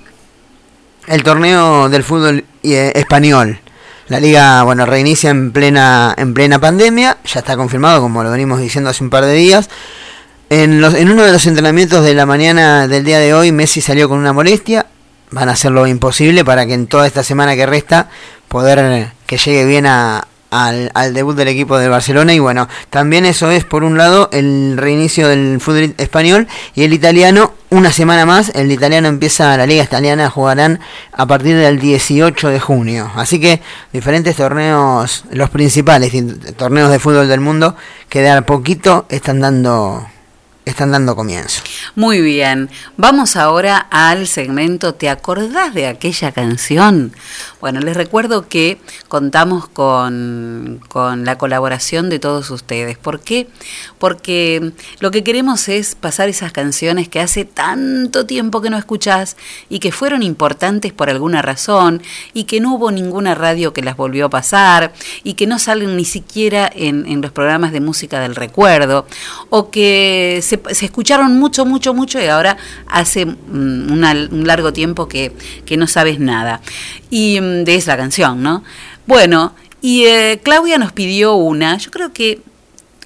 [1.07, 3.61] el torneo del fútbol eh, español.
[4.09, 7.19] La liga, bueno, reinicia en plena, en plena pandemia.
[7.25, 9.71] Ya está confirmado, como lo venimos diciendo hace un par de días.
[10.51, 13.81] En, los, en uno de los entrenamientos de la mañana del día de hoy, Messi
[13.81, 14.87] salió con una molestia.
[15.31, 18.11] Van a hacer lo imposible para que en toda esta semana que resta,
[18.49, 22.69] poder eh, que llegue bien a, al, al debut del equipo de Barcelona y bueno,
[22.91, 27.91] también eso es por un lado el reinicio del fútbol español y el italiano una
[27.91, 30.81] semana más, el italiano empieza la liga italiana, jugarán
[31.11, 33.11] a partir del 18 de junio.
[33.17, 33.63] Así que
[33.95, 36.13] diferentes torneos, los principales
[36.57, 37.75] torneos de fútbol del mundo,
[38.11, 40.07] que de a poquito están dando
[40.65, 41.63] están dando comienzo.
[41.95, 47.13] Muy bien, vamos ahora al segmento ¿Te acordás de aquella canción?
[47.61, 52.99] Bueno, les recuerdo que contamos con, con la colaboración de todos ustedes.
[52.99, 53.49] ¿Por qué?
[53.99, 59.37] Porque lo que queremos es pasar esas canciones que hace tanto tiempo que no escuchás
[59.69, 62.03] y que fueron importantes por alguna razón
[62.33, 65.97] y que no hubo ninguna radio que las volvió a pasar y que no salen
[65.97, 69.07] ni siquiera en, en los programas de música del recuerdo
[69.51, 70.41] o que
[70.71, 72.57] se, escucharon mucho, mucho, mucho y ahora
[72.87, 73.93] hace mm,
[74.33, 75.33] un largo tiempo que,
[75.65, 76.61] que no sabes nada.
[77.11, 78.63] Y mm, de esa canción, ¿no?
[79.07, 82.41] Bueno, y eh, Claudia nos pidió una, yo creo que,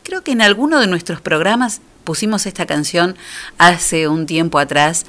[0.03, 3.17] creo que en alguno de nuestros programas pusimos esta canción
[3.59, 5.07] hace un tiempo atrás,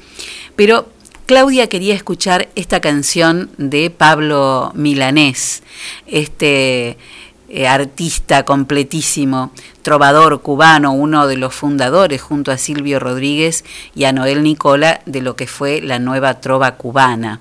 [0.55, 0.89] pero
[1.25, 5.61] Claudia quería escuchar esta canción de Pablo Milanés,
[6.07, 6.97] este
[7.49, 9.51] eh, artista completísimo,
[9.81, 13.63] trovador cubano, uno de los fundadores junto a Silvio Rodríguez
[13.95, 17.39] y a Noel Nicola de lo que fue la nueva trova cubana.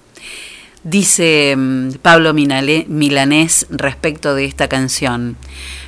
[0.84, 5.36] Dice mm, Pablo Milanés respecto de esta canción,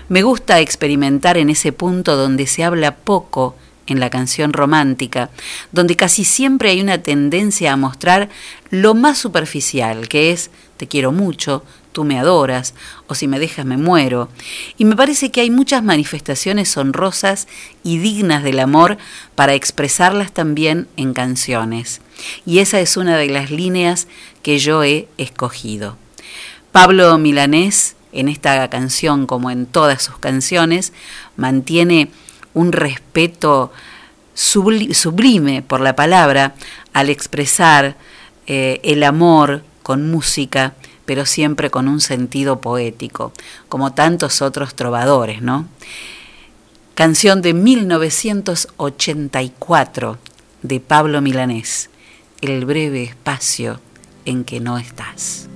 [0.08, 3.54] me gusta experimentar en ese punto donde se habla poco
[3.86, 5.30] en la canción romántica,
[5.72, 8.28] donde casi siempre hay una tendencia a mostrar
[8.70, 11.62] lo más superficial, que es te quiero mucho,
[11.98, 12.74] tú me adoras,
[13.08, 14.28] o si me dejas me muero.
[14.76, 17.48] Y me parece que hay muchas manifestaciones honrosas
[17.82, 18.98] y dignas del amor
[19.34, 22.00] para expresarlas también en canciones.
[22.46, 24.06] Y esa es una de las líneas
[24.44, 25.96] que yo he escogido.
[26.70, 30.92] Pablo Milanés, en esta canción como en todas sus canciones,
[31.36, 32.10] mantiene
[32.54, 33.72] un respeto
[34.36, 36.54] subli- sublime por la palabra
[36.92, 37.96] al expresar
[38.46, 40.74] eh, el amor con música,
[41.08, 43.32] pero siempre con un sentido poético,
[43.70, 45.66] como tantos otros trovadores, ¿no?
[46.94, 50.18] Canción de 1984
[50.60, 51.88] de Pablo Milanés,
[52.42, 53.80] El breve espacio
[54.26, 55.48] en que no estás.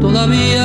[0.00, 0.63] Todavía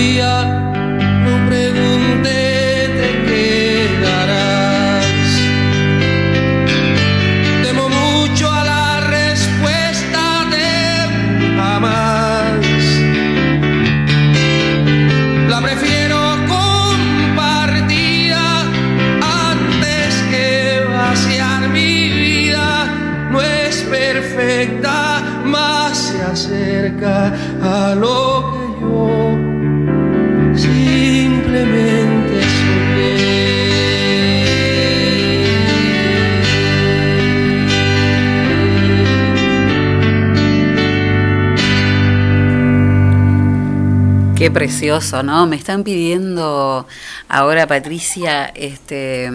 [0.00, 0.29] Todavía
[45.22, 45.46] ¿no?
[45.46, 46.84] Me están pidiendo
[47.28, 49.30] ahora, Patricia, este,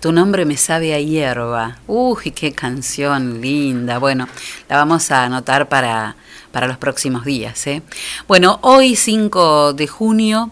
[0.00, 1.76] tu nombre me sabe a hierba.
[1.86, 3.98] Uy, qué canción linda.
[3.98, 4.26] Bueno,
[4.70, 6.16] la vamos a anotar para,
[6.50, 7.66] para los próximos días.
[7.66, 7.82] ¿eh?
[8.26, 10.50] Bueno, hoy 5 de junio,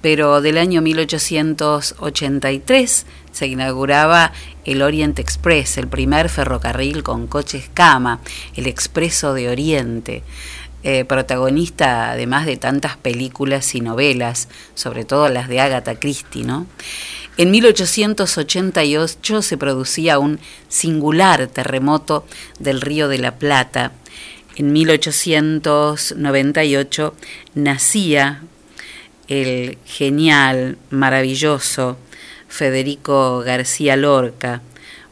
[0.00, 4.32] pero del año 1883, se inauguraba
[4.64, 8.20] el Orient Express, el primer ferrocarril con coches cama,
[8.56, 10.22] el Expreso de Oriente
[10.90, 16.66] eh, protagonista además de tantas películas y novelas, sobre todo las de Agatha Christie, ¿no?
[17.36, 22.24] En 1888 se producía un singular terremoto
[22.58, 23.92] del Río de la Plata.
[24.56, 27.14] En 1898
[27.54, 28.42] nacía
[29.28, 31.98] el genial, maravilloso
[32.48, 34.62] Federico García Lorca,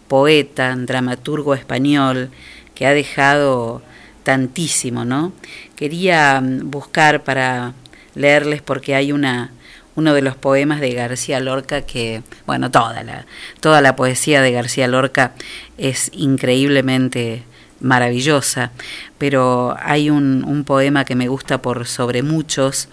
[0.08, 2.30] poeta, dramaturgo español,
[2.74, 3.82] que ha dejado
[4.26, 5.32] tantísimo, ¿no?
[5.76, 7.74] Quería mm, buscar para
[8.16, 9.52] leerles porque hay una
[9.94, 13.24] uno de los poemas de García Lorca que, bueno, toda la
[13.60, 15.32] toda la poesía de García Lorca
[15.78, 17.44] es increíblemente
[17.80, 18.72] maravillosa,
[19.16, 22.88] pero hay un, un poema que me gusta por sobre muchos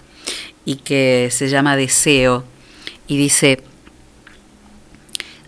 [0.64, 2.44] y que se llama Deseo
[3.08, 3.64] y dice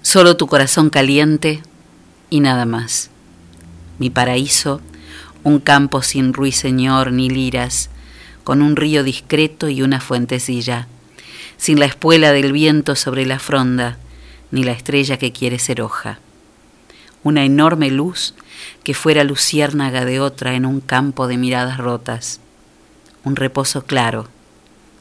[0.03, 1.63] Solo tu corazón caliente
[2.29, 3.11] y nada más.
[3.99, 4.81] Mi paraíso
[5.47, 7.89] un campo sin ruiseñor ni liras,
[8.43, 10.89] con un río discreto y una fuentecilla,
[11.57, 13.97] sin la espuela del viento sobre la fronda,
[14.51, 16.19] ni la estrella que quiere ser hoja.
[17.23, 18.35] Una enorme luz
[18.83, 22.41] que fuera luciérnaga de otra en un campo de miradas rotas.
[23.23, 24.27] Un reposo claro,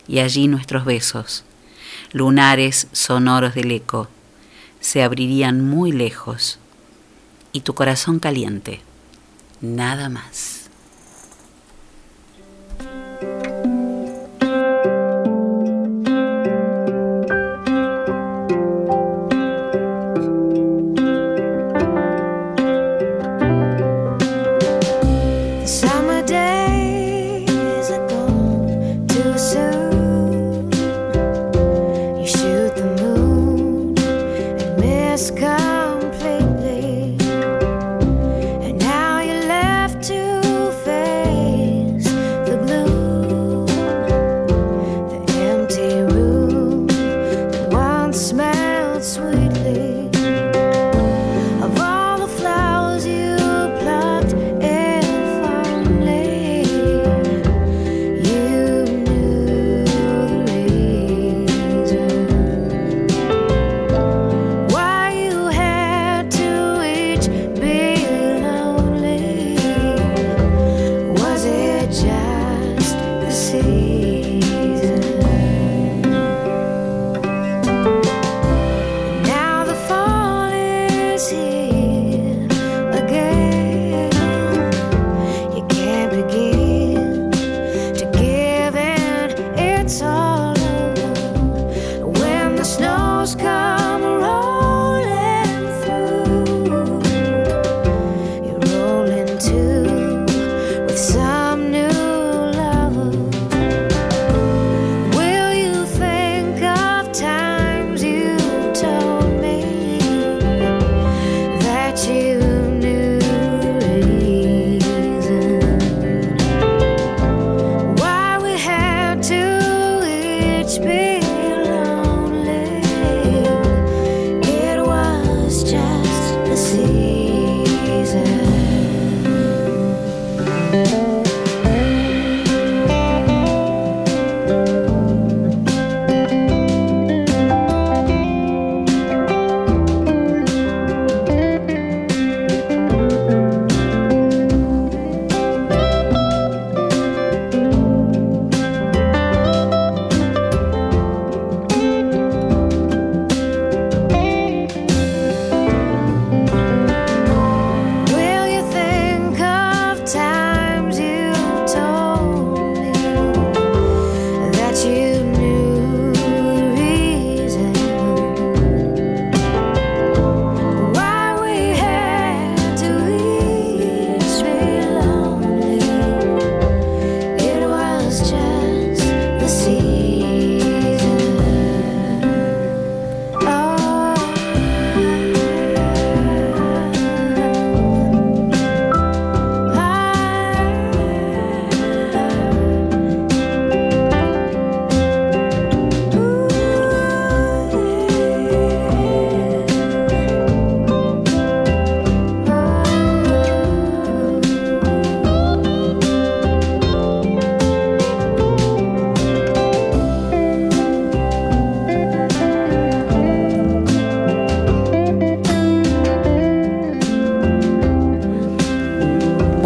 [0.08, 1.44] y allí nuestros besos,
[2.12, 4.10] lunares sonoros del eco,
[4.80, 6.60] se abrirían muy lejos,
[7.52, 8.85] y tu corazón caliente
[9.66, 10.55] nada más.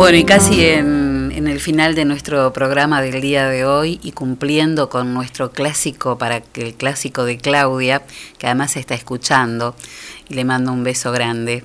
[0.09, 4.89] Bueno, y casi en, el final de nuestro programa del día de hoy y cumpliendo
[4.89, 8.01] con nuestro clásico para el clásico de Claudia,
[8.39, 9.75] que además está escuchando,
[10.27, 11.63] y le mando un beso grande.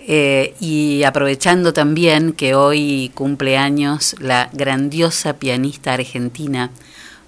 [0.00, 6.70] Eh, y aprovechando también que hoy cumple años la grandiosa pianista argentina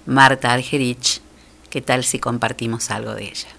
[0.07, 1.21] Marta Argerich,
[1.69, 3.56] ¿qué tal si compartimos algo de ella?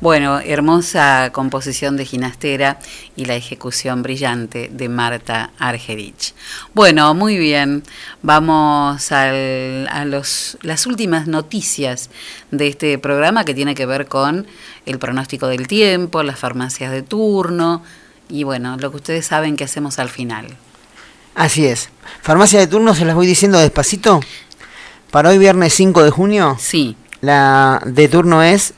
[0.00, 2.78] Bueno, hermosa composición de Ginastera
[3.16, 6.32] y la ejecución brillante de Marta Argerich.
[6.72, 7.82] Bueno, muy bien,
[8.22, 12.08] vamos al- a los, las últimas noticias
[12.50, 14.46] de este programa que tiene que ver con
[14.86, 17.82] el pronóstico del tiempo, las farmacias de turno
[18.30, 20.46] y bueno, lo que ustedes saben que hacemos al final.
[21.34, 21.90] Así es.
[22.22, 24.20] Farmacia de turno, se las voy diciendo despacito.
[25.10, 26.56] Para hoy viernes 5 de junio.
[26.58, 26.96] Sí.
[27.20, 28.72] La de turno es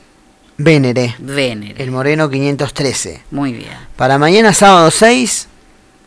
[0.57, 1.15] Vénere.
[1.19, 1.81] Vénere.
[1.83, 3.21] El Moreno 513.
[3.31, 3.71] Muy bien.
[3.95, 5.47] Para mañana sábado 6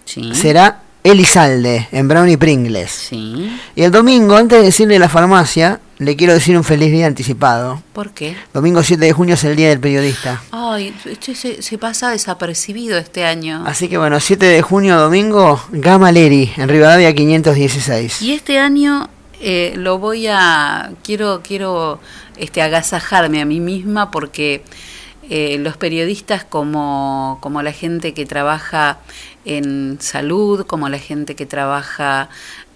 [0.05, 0.35] Sí.
[0.35, 2.91] será Elizalde en Brownie Pringles.
[2.91, 3.57] Sí.
[3.75, 7.83] Y el domingo, antes de decirle la farmacia, le quiero decir un feliz día anticipado.
[7.93, 8.37] ¿Por qué?
[8.53, 10.43] Domingo 7 de junio es el Día del Periodista.
[10.51, 13.65] Ay, este se, se pasa desapercibido este año.
[13.67, 18.23] Así que bueno, 7 de junio, domingo, Gama Leri, en Rivadavia 516.
[18.23, 19.09] Y este año
[19.41, 22.01] eh, lo voy a quiero quiero
[22.37, 24.63] este agasajarme a mí misma porque
[25.29, 28.99] eh, los periodistas como como la gente que trabaja
[29.45, 32.29] en salud, como la gente que trabaja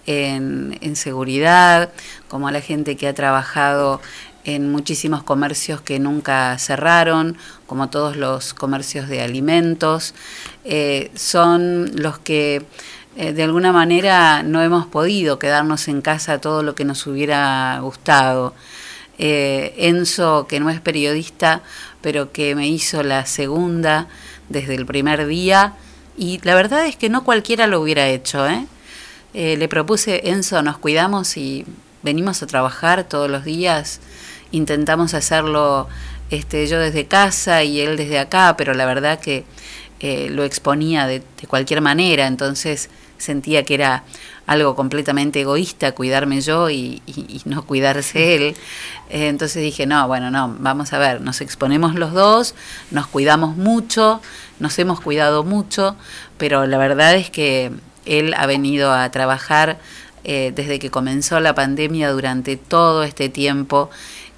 [0.05, 1.91] en, en seguridad,
[2.27, 4.01] como la gente que ha trabajado
[4.43, 10.13] en muchísimos comercios que nunca cerraron, como todos los comercios de alimentos,
[10.63, 12.65] eh, son los que
[13.17, 17.77] eh, de alguna manera no hemos podido quedarnos en casa todo lo que nos hubiera
[17.81, 18.53] gustado.
[19.23, 21.61] Eh, Enzo, que no es periodista,
[22.01, 24.07] pero que me hizo la segunda
[24.49, 25.75] desde el primer día,
[26.17, 28.47] y la verdad es que no cualquiera lo hubiera hecho.
[28.47, 28.65] ¿eh?
[29.35, 31.67] Eh, le propuse, Enzo, nos cuidamos y
[32.01, 33.99] venimos a trabajar todos los días,
[34.51, 35.87] intentamos hacerlo
[36.31, 39.45] este, yo desde casa y él desde acá, pero la verdad que
[39.99, 42.89] eh, lo exponía de, de cualquier manera, entonces
[43.19, 44.03] sentía que era
[44.51, 48.43] algo completamente egoísta cuidarme yo y, y- y no cuidarse él.
[49.09, 52.53] Eh, entonces dije, no, bueno, no, vamos a ver, nos exponemos los dos,
[52.91, 54.21] nos cuidamos mucho,
[54.59, 55.95] nos hemos cuidado mucho,
[56.37, 57.71] pero la verdad es que
[58.05, 59.79] él ha venido a trabajar
[60.23, 63.89] eh, desde que comenzó la pandemia durante todo este tiempo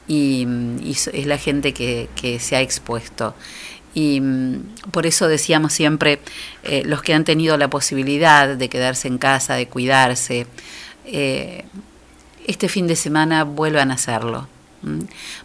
[0.07, 0.47] y,
[0.91, 3.35] es la gente que, que se ha expuesto.
[3.93, 6.19] Y mm, por eso decíamos siempre,
[6.63, 10.47] eh, los que han tenido la posibilidad de quedarse en casa, de cuidarse,
[11.05, 11.65] eh,
[12.47, 14.47] este fin de semana vuelvan a hacerlo.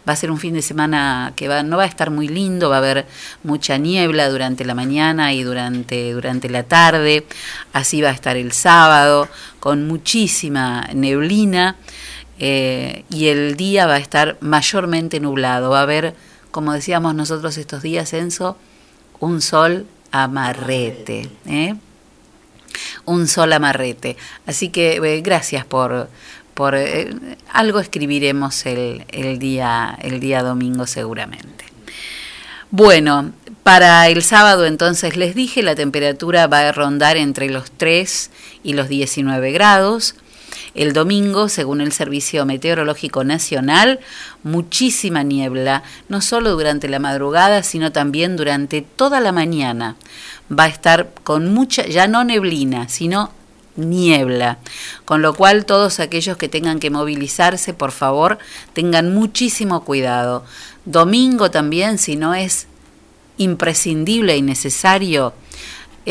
[0.07, 2.69] Va a ser un fin de semana que va, no va a estar muy lindo,
[2.69, 3.05] va a haber
[3.43, 7.25] mucha niebla durante la mañana y durante, durante la tarde.
[7.71, 9.29] Así va a estar el sábado,
[9.61, 11.77] con muchísima neblina.
[12.39, 15.69] eh, y el día va a estar mayormente nublado.
[15.71, 16.15] Va a haber,
[16.51, 18.57] como decíamos nosotros estos días, Enzo,
[19.19, 21.29] un sol amarrete.
[21.47, 21.75] ¿eh?
[23.05, 24.17] un sol amarrete.
[24.45, 26.09] Así que eh, gracias por,
[26.53, 27.09] por eh,
[27.51, 31.65] algo escribiremos el, el día, el día domingo seguramente.
[32.71, 33.31] Bueno,
[33.63, 38.29] para el sábado entonces les dije, la temperatura va a rondar entre los 3
[38.63, 40.15] y los 19 grados.
[40.79, 43.99] El domingo, según el Servicio Meteorológico Nacional,
[44.43, 49.97] muchísima niebla, no solo durante la madrugada, sino también durante toda la mañana.
[50.49, 53.29] Va a estar con mucha, ya no neblina, sino
[53.75, 54.59] niebla.
[55.03, 58.37] Con lo cual todos aquellos que tengan que movilizarse, por favor,
[58.71, 60.45] tengan muchísimo cuidado.
[60.85, 62.67] Domingo también, si no es
[63.35, 65.33] imprescindible y necesario,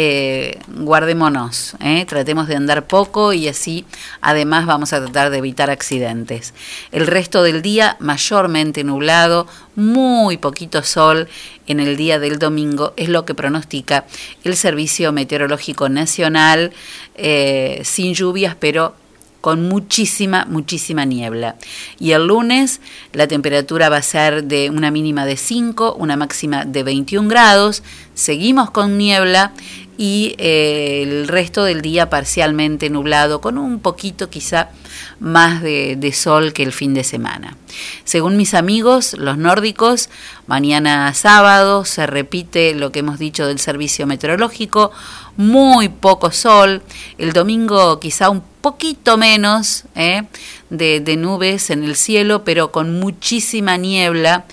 [0.01, 2.05] eh, guardémonos, ¿eh?
[2.07, 3.85] tratemos de andar poco y así
[4.21, 6.55] además vamos a tratar de evitar accidentes.
[6.93, 11.27] El resto del día mayormente nublado, muy poquito sol
[11.67, 14.07] en el día del domingo es lo que pronostica
[14.45, 16.73] el Servicio Meteorológico Nacional,
[17.17, 18.95] eh, sin lluvias pero
[19.41, 21.57] con muchísima, muchísima niebla.
[21.99, 22.81] Y el lunes
[23.13, 27.83] la temperatura va a ser de una mínima de 5, una máxima de 21 grados.
[28.15, 29.53] Seguimos con niebla
[29.99, 34.71] y eh, el resto del día parcialmente nublado, con un poquito quizá
[35.19, 37.57] más de, sol que el fin de semana.
[38.05, 40.09] Según mis amigos, los nórdicos,
[40.47, 44.93] mañana sábado se repite lo que hemos dicho del servicio meteorológico,
[45.37, 46.83] muy poco sol,
[47.19, 50.23] el domingo quizá un poquito menos ¿eh?
[50.71, 54.45] de nubes en el cielo, pero con muchísima niebla,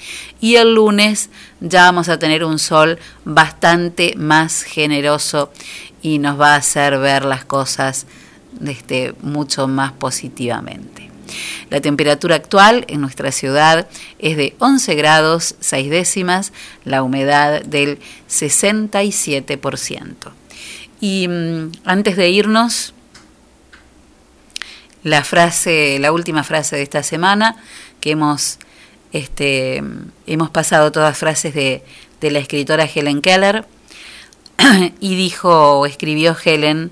[0.42, 1.30] y el lunes
[1.68, 5.52] ya vamos a tener un sol bastante más generoso
[6.02, 8.06] y nos va a hacer ver las cosas
[8.66, 11.10] este, mucho más positivamente.
[11.72, 13.88] La temperatura actual en nuestra ciudad
[14.20, 17.98] es de 11 grados 6 décimas, la humedad del
[18.30, 20.14] 67%.
[21.02, 22.94] Y mm, antes de irnos,
[25.02, 27.58] la frase, la última frase de esta semana,
[28.00, 28.60] que hemos,
[29.16, 29.82] este,
[30.28, 31.84] hemos pasado todas frases de,
[32.20, 33.66] de la escritora Helen Keller,
[35.00, 36.92] y dijo o escribió Helen,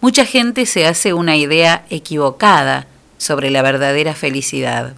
[0.00, 2.88] mucha gente se hace una idea equivocada
[3.18, 4.94] sobre la verdadera felicidad.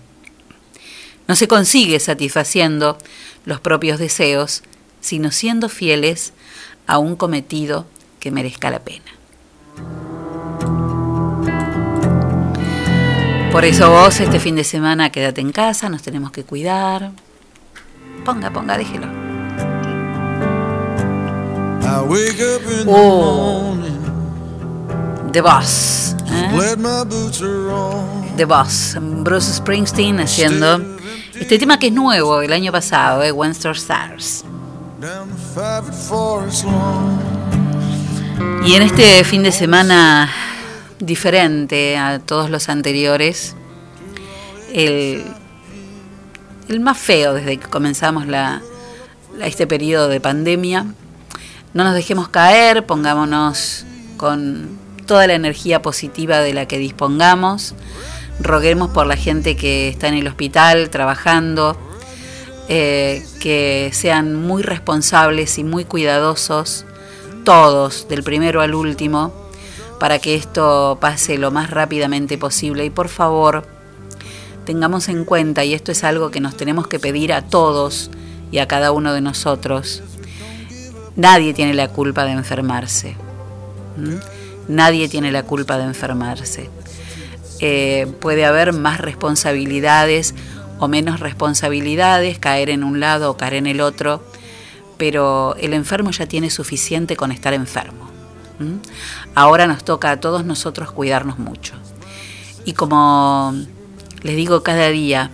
[1.29, 2.97] No se consigue satisfaciendo
[3.45, 4.63] los propios deseos,
[5.03, 6.33] sino siendo fieles
[6.87, 7.87] a un cometido
[8.19, 9.20] que merezca la pena.
[13.53, 17.11] Por eso vos este fin de semana quédate en casa, nos tenemos que cuidar.
[18.25, 19.09] Ponga, ponga, déjelo.
[22.87, 23.75] Oh,
[25.33, 26.15] The Boss.
[26.31, 26.77] ¿eh?
[28.37, 30.81] The Boss, Bruce Springsteen haciendo
[31.35, 34.45] este tema que es nuevo del año pasado, eh, One Star Stars.
[38.65, 40.31] Y en este fin de semana
[41.01, 43.57] diferente a todos los anteriores,
[44.73, 45.25] el,
[46.81, 48.63] más feo desde que comenzamos la-
[49.43, 50.87] este periodo de pandemia.
[51.73, 53.85] No nos dejemos caer, pongámonos
[54.17, 57.75] con toda la energía positiva de la que dispongamos.
[58.41, 61.77] Roguemos por la gente que está en el hospital trabajando,
[62.69, 66.85] eh, que sean muy responsables y muy cuidadosos,
[67.45, 69.33] todos, del primero al último,
[70.01, 72.87] para que esto pase lo más rápidamente posible.
[72.87, 73.65] Y por favor,
[74.65, 78.11] tengamos en cuenta, y esto es algo que nos tenemos que pedir a todos
[78.51, 80.03] y a cada uno de nosotros,
[81.17, 83.15] nadie tiene la culpa de enfermarse.
[84.69, 86.71] Nadie tiene la culpa de enfermarse.
[87.61, 90.35] Eh, puede haber más responsabilidades
[90.79, 94.25] o menos responsabilidades, caer en un lado o caer en el otro,
[94.97, 98.09] pero el enfermo ya tiene suficiente con estar enfermo.
[99.35, 101.75] Ahora nos toca a todos nosotros cuidarnos mucho.
[102.65, 103.55] Y como
[104.23, 105.31] les digo cada día,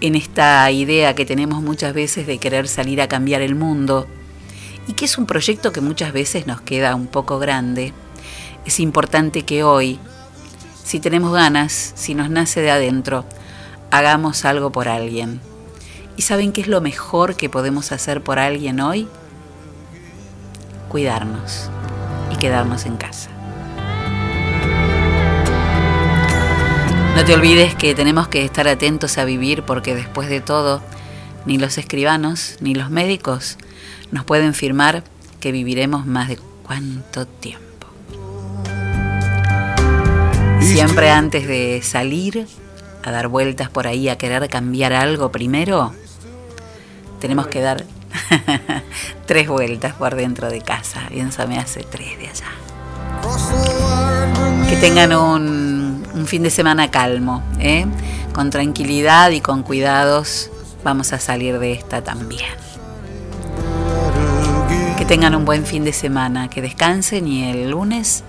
[0.00, 4.06] en esta idea que tenemos muchas veces de querer salir a cambiar el mundo,
[4.86, 7.92] y que es un proyecto que muchas veces nos queda un poco grande,
[8.66, 9.98] es importante que hoy,
[10.82, 13.24] si tenemos ganas, si nos nace de adentro,
[13.90, 15.40] hagamos algo por alguien.
[16.16, 19.08] ¿Y saben qué es lo mejor que podemos hacer por alguien hoy?
[20.88, 21.70] Cuidarnos
[22.34, 23.30] y quedarnos en casa.
[27.14, 30.82] No te olvides que tenemos que estar atentos a vivir porque después de todo,
[31.46, 33.56] ni los escribanos ni los médicos
[34.10, 35.04] nos pueden firmar
[35.40, 37.64] que viviremos más de cuánto tiempo.
[40.60, 42.48] Siempre antes de salir
[43.04, 45.92] a dar vueltas por ahí a querer cambiar algo primero,
[47.20, 47.84] tenemos que dar
[49.26, 51.02] tres vueltas por dentro de casa.
[51.08, 52.46] Piensa, me hace tres de allá.
[54.68, 57.86] Que tengan un, fin de semana calmo, ¿eh?
[58.32, 60.50] con tranquilidad y con cuidados.
[60.82, 62.52] Vamos a salir de esta también.
[64.98, 68.22] Que tengan un buen fin de semana, que descansen y el lunes,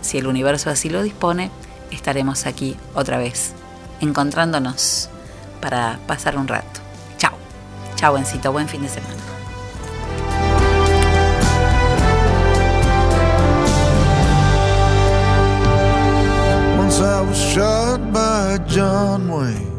[0.00, 1.50] si el universo así lo dispone,
[1.90, 3.52] estaremos aquí otra vez,
[4.00, 5.08] encontrándonos
[5.60, 6.80] para pasar un rato.
[7.18, 7.32] Chao,
[7.96, 8.12] chao,
[8.52, 9.31] buen fin de semana.
[17.22, 19.70] I was shot by John Wayne.